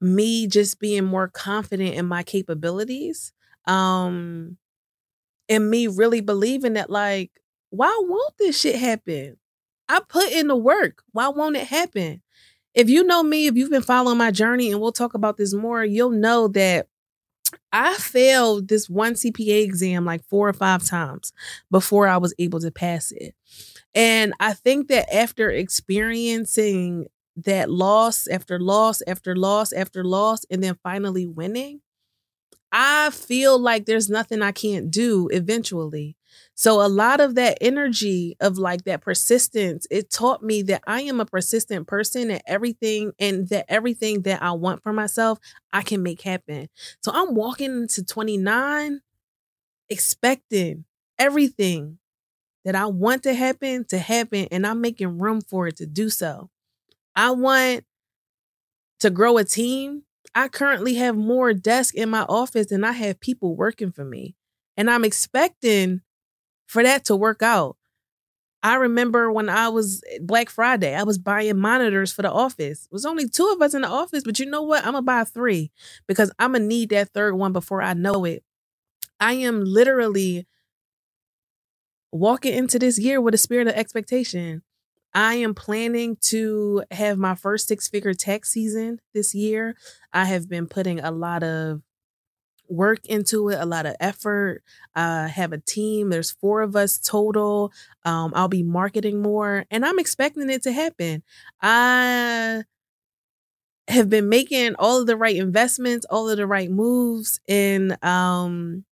me 0.00 0.46
just 0.46 0.80
being 0.80 1.04
more 1.04 1.28
confident 1.28 1.94
in 1.94 2.06
my 2.06 2.22
capabilities. 2.22 3.32
Um 3.66 4.56
and 5.48 5.70
me 5.70 5.86
really 5.88 6.20
believing 6.20 6.74
that 6.74 6.90
like 6.90 7.30
why 7.70 7.96
won't 8.04 8.34
this 8.38 8.60
shit 8.60 8.76
happen? 8.76 9.36
I 9.88 10.00
put 10.08 10.32
in 10.32 10.48
the 10.48 10.56
work. 10.56 11.02
Why 11.12 11.28
won't 11.28 11.56
it 11.56 11.66
happen? 11.68 12.22
If 12.74 12.90
you 12.90 13.04
know 13.04 13.22
me, 13.22 13.46
if 13.48 13.56
you've 13.56 13.70
been 13.70 13.82
following 13.82 14.18
my 14.18 14.30
journey, 14.30 14.72
and 14.72 14.80
we'll 14.80 14.92
talk 14.92 15.14
about 15.14 15.36
this 15.38 15.54
more, 15.54 15.84
you'll 15.84 16.10
know 16.10 16.48
that 16.48 16.88
I 17.72 17.94
failed 17.94 18.68
this 18.68 18.88
one 18.88 19.14
CPA 19.14 19.62
exam 19.62 20.04
like 20.04 20.24
four 20.24 20.48
or 20.48 20.52
five 20.52 20.84
times 20.84 21.32
before 21.70 22.08
I 22.08 22.16
was 22.16 22.34
able 22.38 22.60
to 22.60 22.70
pass 22.70 23.12
it. 23.12 23.34
And 23.94 24.34
I 24.40 24.52
think 24.54 24.88
that 24.88 25.12
after 25.14 25.50
experiencing 25.50 27.06
that 27.36 27.70
loss 27.70 28.26
after 28.28 28.60
loss 28.60 29.02
after 29.06 29.36
loss 29.36 29.72
after 29.72 30.04
loss, 30.04 30.44
and 30.50 30.62
then 30.62 30.78
finally 30.82 31.26
winning, 31.26 31.80
I 32.72 33.10
feel 33.10 33.58
like 33.58 33.86
there's 33.86 34.08
nothing 34.10 34.42
I 34.42 34.52
can't 34.52 34.90
do 34.90 35.28
eventually. 35.32 36.16
So 36.60 36.84
a 36.84 36.88
lot 36.88 37.22
of 37.22 37.36
that 37.36 37.56
energy 37.62 38.36
of 38.38 38.58
like 38.58 38.84
that 38.84 39.00
persistence, 39.00 39.86
it 39.90 40.10
taught 40.10 40.42
me 40.42 40.60
that 40.64 40.82
I 40.86 41.00
am 41.00 41.18
a 41.18 41.24
persistent 41.24 41.86
person 41.86 42.30
and 42.30 42.42
everything 42.46 43.12
and 43.18 43.48
that 43.48 43.64
everything 43.66 44.20
that 44.22 44.42
I 44.42 44.52
want 44.52 44.82
for 44.82 44.92
myself, 44.92 45.38
I 45.72 45.80
can 45.80 46.02
make 46.02 46.20
happen. 46.20 46.68
So 47.02 47.12
I'm 47.14 47.34
walking 47.34 47.70
into 47.70 48.04
29 48.04 49.00
expecting 49.88 50.84
everything 51.18 51.96
that 52.66 52.74
I 52.74 52.84
want 52.84 53.22
to 53.22 53.32
happen 53.32 53.86
to 53.86 53.98
happen 53.98 54.46
and 54.50 54.66
I'm 54.66 54.82
making 54.82 55.18
room 55.18 55.40
for 55.40 55.66
it 55.66 55.76
to 55.76 55.86
do 55.86 56.10
so. 56.10 56.50
I 57.16 57.30
want 57.30 57.86
to 58.98 59.08
grow 59.08 59.38
a 59.38 59.44
team. 59.44 60.02
I 60.34 60.48
currently 60.48 60.96
have 60.96 61.16
more 61.16 61.54
desks 61.54 61.96
in 61.96 62.10
my 62.10 62.26
office 62.28 62.66
than 62.66 62.84
I 62.84 62.92
have 62.92 63.18
people 63.18 63.56
working 63.56 63.92
for 63.92 64.04
me. 64.04 64.36
And 64.76 64.90
I'm 64.90 65.06
expecting 65.06 66.02
for 66.70 66.84
that 66.84 67.04
to 67.06 67.16
work 67.16 67.42
out. 67.42 67.76
I 68.62 68.76
remember 68.76 69.32
when 69.32 69.48
I 69.48 69.68
was 69.70 70.04
eh, 70.08 70.18
Black 70.22 70.48
Friday, 70.50 70.94
I 70.94 71.02
was 71.02 71.18
buying 71.18 71.58
monitors 71.58 72.12
for 72.12 72.22
the 72.22 72.30
office. 72.30 72.84
It 72.84 72.92
was 72.92 73.04
only 73.04 73.28
two 73.28 73.48
of 73.48 73.60
us 73.60 73.74
in 73.74 73.82
the 73.82 73.88
office, 73.88 74.22
but 74.22 74.38
you 74.38 74.46
know 74.46 74.62
what? 74.62 74.84
I'm 74.86 74.92
gonna 74.92 75.02
buy 75.02 75.24
three 75.24 75.72
because 76.06 76.30
I'm 76.38 76.52
gonna 76.52 76.64
need 76.64 76.90
that 76.90 77.08
third 77.08 77.34
one 77.34 77.52
before 77.52 77.82
I 77.82 77.94
know 77.94 78.24
it. 78.24 78.44
I 79.18 79.32
am 79.32 79.64
literally 79.64 80.46
walking 82.12 82.54
into 82.54 82.78
this 82.78 83.00
year 83.00 83.20
with 83.20 83.34
a 83.34 83.38
spirit 83.38 83.66
of 83.66 83.74
expectation. 83.74 84.62
I 85.12 85.34
am 85.34 85.54
planning 85.54 86.18
to 86.26 86.84
have 86.92 87.18
my 87.18 87.34
first 87.34 87.66
six 87.66 87.88
figure 87.88 88.14
tax 88.14 88.50
season 88.52 89.00
this 89.12 89.34
year. 89.34 89.74
I 90.12 90.26
have 90.26 90.48
been 90.48 90.68
putting 90.68 91.00
a 91.00 91.10
lot 91.10 91.42
of 91.42 91.82
work 92.70 93.04
into 93.06 93.48
it, 93.50 93.58
a 93.60 93.66
lot 93.66 93.86
of 93.86 93.96
effort. 94.00 94.62
Uh, 94.94 95.28
have 95.28 95.52
a 95.52 95.58
team. 95.58 96.10
There's 96.10 96.30
four 96.30 96.62
of 96.62 96.76
us 96.76 96.98
total. 96.98 97.72
Um, 98.04 98.32
I'll 98.34 98.48
be 98.48 98.62
marketing 98.62 99.22
more, 99.22 99.64
and 99.70 99.84
I'm 99.84 99.98
expecting 99.98 100.50
it 100.50 100.62
to 100.64 100.72
happen. 100.72 101.22
I 101.60 102.64
have 103.88 104.08
been 104.08 104.28
making 104.28 104.74
all 104.78 105.00
of 105.00 105.06
the 105.06 105.16
right 105.16 105.36
investments, 105.36 106.06
all 106.08 106.28
of 106.28 106.36
the 106.36 106.46
right 106.46 106.70
moves, 106.70 107.40
and 107.48 108.02
um, 108.04 108.84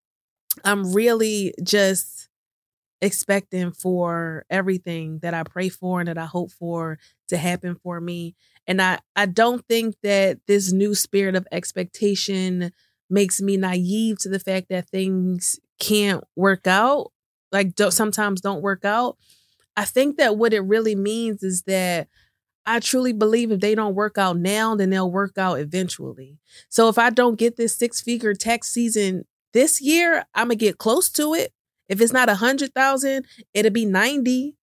I'm 0.64 0.93
really 0.93 1.55
just 1.62 2.29
expecting 3.01 3.73
for 3.73 4.45
everything 4.51 5.21
that 5.21 5.35
I 5.35 5.45
pray 5.45 5.69
for 5.69 6.01
and 6.01 6.09
that 6.09 6.19
I 6.19 6.27
hope 6.27 6.51
for 6.53 6.99
to 7.29 7.37
happen 7.37 7.77
for 7.83 8.01
me. 8.01 8.35
And 8.67 8.83
I 8.83 9.01
I 9.17 9.27
don't 9.27 9.64
think 9.69 9.97
that 10.03 10.41
this 10.47 10.73
new 10.73 10.95
spirit 10.95 11.37
of 11.37 11.47
expectation 11.53 12.73
makes 13.11 13.40
me 13.40 13.57
naive 13.57 14.18
to 14.21 14.29
the 14.29 14.40
fact 14.40 14.68
that 14.71 14.88
things 14.90 15.59
can't 15.81 16.25
work 16.37 16.66
out, 16.66 17.12
like 17.53 17.75
don't, 17.75 17.92
sometimes 17.92 18.40
don't 18.40 18.62
work 18.62 18.85
out. 18.85 19.16
I 19.77 19.85
think 19.85 20.16
that 20.18 20.37
what 20.37 20.53
it 20.53 20.61
really 20.61 20.97
means 20.97 21.42
is 21.42 21.62
that 21.62 22.09
I 22.66 22.81
truly 22.81 23.14
believe 23.14 23.51
if 23.51 23.61
they 23.61 23.75
don't 23.75 23.94
work 23.94 24.18
out 24.18 24.38
now, 24.38 24.75
then 24.77 24.90
they'll 24.90 25.11
work 25.11 25.38
out 25.38 25.61
eventually. 25.61 26.38
So 26.68 26.90
if 26.90 26.99
I 26.99 27.11
don't 27.11 27.38
get 27.38 27.57
this 27.57 27.75
six 27.75 28.03
figure 28.03 28.35
tax 28.35 28.68
season 28.68 29.25
this 29.55 29.81
year, 29.81 30.27
I'm 30.35 30.49
gonna 30.49 30.57
get 30.57 30.79
close 30.79 31.09
to 31.12 31.35
it. 31.35 31.53
If 31.88 32.03
it's 32.03 32.12
not 32.12 32.29
a 32.29 32.35
hundred 32.37 32.75
thousand, 32.75 33.25
it'll 33.55 33.73
be 33.73 33.87
90. 33.87 34.58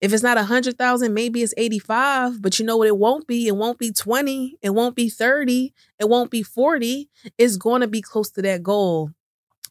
If 0.00 0.12
it's 0.14 0.22
not 0.22 0.38
a 0.38 0.44
hundred 0.44 0.78
thousand, 0.78 1.12
maybe 1.12 1.42
it's 1.42 1.52
85, 1.56 2.40
but 2.40 2.58
you 2.58 2.64
know 2.64 2.78
what 2.78 2.88
it 2.88 2.96
won't 2.96 3.26
be? 3.26 3.46
It 3.46 3.56
won't 3.56 3.78
be 3.78 3.92
20, 3.92 4.56
it 4.62 4.70
won't 4.70 4.96
be 4.96 5.10
30, 5.10 5.74
it 5.98 6.08
won't 6.08 6.30
be 6.30 6.42
40. 6.42 7.10
It's 7.36 7.56
going 7.56 7.82
to 7.82 7.88
be 7.88 8.00
close 8.00 8.30
to 8.30 8.42
that 8.42 8.62
goal 8.62 9.10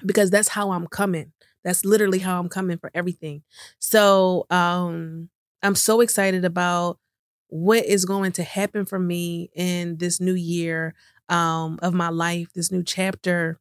because 0.05 0.29
that's 0.29 0.49
how 0.49 0.71
I'm 0.71 0.87
coming. 0.87 1.31
That's 1.63 1.83
literally 1.83 2.19
how 2.19 2.39
I'm 2.39 2.49
coming 2.49 2.77
for 2.77 2.91
everything. 2.93 3.43
So 3.79 4.45
um 4.49 5.29
I'm 5.63 5.75
so 5.75 6.01
excited 6.01 6.45
about 6.45 6.99
what 7.47 7.85
is 7.85 8.05
going 8.05 8.31
to 8.33 8.43
happen 8.43 8.85
for 8.85 8.99
me 8.99 9.49
in 9.55 9.97
this 9.97 10.19
new 10.21 10.35
year 10.35 10.93
um 11.27 11.79
of 11.81 11.93
my 11.93 12.09
life, 12.09 12.47
this 12.53 12.71
new 12.71 12.83
chapter 12.83 13.59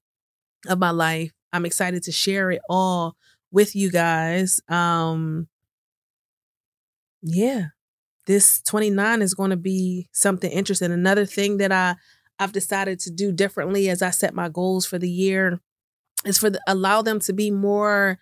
of 0.69 0.79
my 0.79 0.91
life. 0.91 1.33
I'm 1.53 1.67
excited 1.67 2.03
to 2.05 2.13
share 2.13 2.51
it 2.51 2.61
all 2.69 3.17
with 3.51 3.75
you 3.75 3.91
guys. 3.91 4.61
Um 4.69 5.49
yeah, 7.23 7.67
this 8.27 8.61
29 8.63 9.23
is 9.23 9.35
going 9.35 9.51
to 9.51 9.57
be 9.57 10.09
something 10.13 10.51
interesting. 10.51 10.93
Another 10.93 11.25
thing 11.25 11.59
that 11.59 11.73
I 11.73 11.97
I've 12.39 12.53
decided 12.53 13.01
to 13.01 13.11
do 13.11 13.33
differently 13.33 13.89
as 13.89 14.01
I 14.03 14.11
set 14.11 14.35
my 14.35 14.49
goals 14.49 14.87
for 14.87 14.99
the 14.99 15.11
year 15.11 15.61
is 16.25 16.39
for 16.39 16.51
the, 16.51 16.61
allow 16.69 17.03
them 17.03 17.21
to 17.21 17.33
be 17.33 17.51
more 17.51 18.19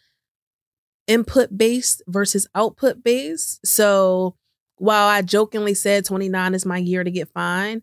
input 1.06 1.56
based 1.56 2.02
versus 2.08 2.46
output 2.54 3.04
based. 3.04 3.64
So 3.66 4.36
while 4.76 5.08
I 5.08 5.22
jokingly 5.22 5.74
said 5.74 6.04
29 6.04 6.54
is 6.54 6.66
my 6.66 6.78
year 6.78 7.04
to 7.04 7.10
get 7.10 7.28
fine, 7.28 7.82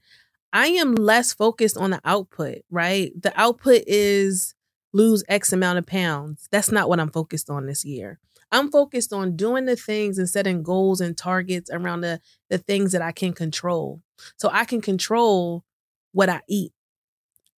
I 0.51 0.67
am 0.67 0.95
less 0.95 1.33
focused 1.33 1.77
on 1.77 1.91
the 1.91 2.01
output, 2.05 2.59
right? 2.69 3.11
The 3.19 3.33
output 3.39 3.83
is 3.87 4.53
lose 4.91 5.23
X 5.27 5.51
amount 5.51 5.79
of 5.79 5.85
pounds. 5.87 6.47
That's 6.51 6.71
not 6.71 6.89
what 6.89 6.99
I'm 6.99 7.09
focused 7.09 7.49
on 7.49 7.65
this 7.65 7.83
year. 7.83 8.19
I'm 8.51 8.71
focused 8.71 9.13
on 9.13 9.35
doing 9.35 9.65
the 9.65 9.75
things 9.75 10.17
and 10.17 10.29
setting 10.29 10.63
goals 10.63 11.01
and 11.01 11.17
targets 11.17 11.69
around 11.71 12.01
the, 12.01 12.19
the 12.49 12.57
things 12.57 12.91
that 12.91 13.01
I 13.01 13.11
can 13.11 13.33
control. 13.33 14.01
So 14.37 14.49
I 14.51 14.65
can 14.65 14.81
control 14.81 15.63
what 16.11 16.29
I 16.29 16.41
eat. 16.47 16.73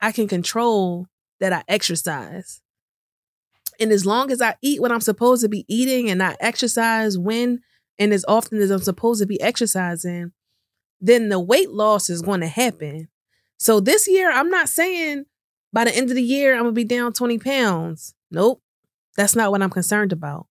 I 0.01 0.11
can 0.11 0.27
control 0.27 1.07
that 1.39 1.53
I 1.53 1.63
exercise. 1.67 2.61
And 3.79 3.91
as 3.91 4.05
long 4.05 4.31
as 4.31 4.41
I 4.41 4.55
eat 4.61 4.81
what 4.81 4.91
I'm 4.91 5.01
supposed 5.01 5.41
to 5.43 5.49
be 5.49 5.65
eating 5.67 6.09
and 6.09 6.23
I 6.23 6.35
exercise 6.39 7.17
when 7.17 7.61
and 7.97 8.13
as 8.13 8.25
often 8.27 8.59
as 8.59 8.71
I'm 8.71 8.81
supposed 8.81 9.21
to 9.21 9.25
be 9.25 9.39
exercising, 9.41 10.33
then 10.99 11.29
the 11.29 11.39
weight 11.39 11.71
loss 11.71 12.09
is 12.09 12.21
going 12.21 12.41
to 12.41 12.47
happen. 12.47 13.07
So 13.57 13.79
this 13.79 14.07
year, 14.07 14.31
I'm 14.31 14.49
not 14.49 14.69
saying 14.69 15.25
by 15.71 15.85
the 15.85 15.95
end 15.95 16.09
of 16.09 16.15
the 16.15 16.23
year, 16.23 16.53
I'm 16.55 16.63
going 16.63 16.75
to 16.75 16.79
be 16.79 16.83
down 16.83 17.13
20 17.13 17.39
pounds. 17.39 18.13
Nope. 18.31 18.61
That's 19.15 19.35
not 19.35 19.51
what 19.51 19.61
I'm 19.61 19.69
concerned 19.69 20.11
about. 20.11 20.47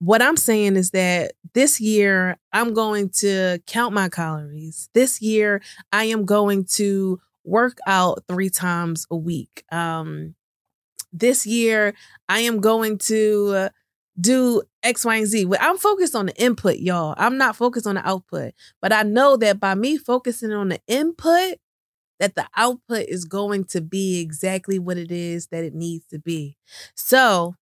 What 0.00 0.22
I'm 0.22 0.36
saying 0.36 0.76
is 0.76 0.92
that 0.92 1.32
this 1.54 1.80
year, 1.80 2.38
I'm 2.52 2.72
going 2.72 3.10
to 3.16 3.58
count 3.66 3.94
my 3.94 4.08
calories. 4.08 4.88
This 4.94 5.20
year, 5.20 5.60
I 5.92 6.04
am 6.04 6.24
going 6.24 6.64
to 6.74 7.20
work 7.44 7.78
out 7.86 8.22
three 8.28 8.50
times 8.50 9.06
a 9.10 9.16
week. 9.16 9.64
Um, 9.72 10.34
this 11.12 11.46
year, 11.46 11.94
I 12.28 12.40
am 12.40 12.60
going 12.60 12.98
to 12.98 13.70
do 14.20 14.62
X, 14.82 15.04
Y, 15.04 15.16
and 15.16 15.26
Z. 15.26 15.48
I'm 15.60 15.78
focused 15.78 16.14
on 16.14 16.26
the 16.26 16.36
input, 16.36 16.76
y'all. 16.78 17.14
I'm 17.16 17.38
not 17.38 17.56
focused 17.56 17.86
on 17.86 17.96
the 17.96 18.06
output. 18.08 18.54
But 18.80 18.92
I 18.92 19.02
know 19.02 19.36
that 19.38 19.58
by 19.58 19.74
me 19.74 19.96
focusing 19.96 20.52
on 20.52 20.68
the 20.68 20.80
input, 20.86 21.58
that 22.20 22.34
the 22.34 22.46
output 22.56 23.06
is 23.08 23.24
going 23.24 23.64
to 23.64 23.80
be 23.80 24.20
exactly 24.20 24.78
what 24.78 24.98
it 24.98 25.10
is 25.10 25.48
that 25.48 25.64
it 25.64 25.74
needs 25.74 26.04
to 26.08 26.18
be. 26.18 26.56
So, 26.94 27.54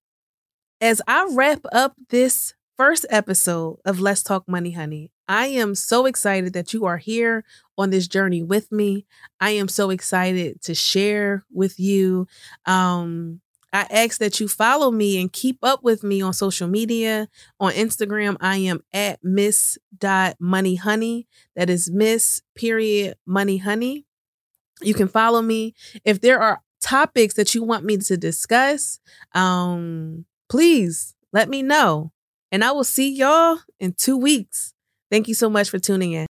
as 0.81 1.01
I 1.07 1.29
wrap 1.33 1.61
up 1.73 1.95
this 2.11 2.55
first 2.77 3.07
episode 3.11 3.79
of 3.85 4.01
Let's 4.01 4.23
Talk 4.23 4.49
Money, 4.49 4.73
Honey, 4.73 5.11
I 5.29 5.47
am 5.47 5.75
so 5.75 6.07
excited 6.07 6.53
that 6.53 6.73
you 6.73 6.85
are 6.85 6.99
here 6.99 7.45
on 7.79 7.91
this 7.91 8.07
journey 8.07 8.43
with 8.43 8.71
me. 8.71 9.07
I 9.41 9.51
am 9.51 9.69
so 9.69 9.91
excited 9.91 10.63
to 10.63 10.75
share 10.75 11.45
with 11.53 11.81
you 11.81 12.27
um, 12.67 13.41
I 13.77 13.87
ask 13.91 14.21
that 14.21 14.41
you 14.41 14.49
follow 14.49 14.91
me 14.91 15.21
and 15.21 15.31
keep 15.31 15.59
up 15.63 15.83
with 15.83 16.03
me 16.03 16.23
on 16.23 16.33
social 16.33 16.67
media. 16.67 17.29
On 17.61 17.71
Instagram, 17.73 18.39
I 18.41 18.57
am 18.59 18.83
at 18.95 19.23
miss 19.23 19.77
dot 19.99 20.37
money 20.41 20.77
honey. 20.77 21.27
That 21.57 21.69
is 21.69 21.91
miss 21.91 22.41
period 22.55 23.19
money 23.27 23.59
honey. 23.59 24.07
You 24.81 24.95
can 24.95 25.09
follow 25.09 25.43
me. 25.43 25.75
If 26.07 26.23
there 26.23 26.41
are 26.41 26.63
topics 26.81 27.35
that 27.35 27.55
you 27.55 27.65
want 27.65 27.85
me 27.85 27.99
to 27.99 28.17
discuss, 28.17 28.99
um, 29.35 30.25
please 30.49 31.15
let 31.33 31.49
me 31.49 31.63
know. 31.63 32.13
And 32.53 32.63
I 32.65 32.73
will 32.73 32.85
see 32.85 33.13
y'all 33.13 33.59
in 33.81 33.93
two 33.93 34.17
weeks. 34.17 34.73
Thank 35.11 35.29
you 35.29 35.35
so 35.35 35.51
much 35.51 35.71
for 35.71 35.79
tuning 35.79 36.13
in. 36.13 36.27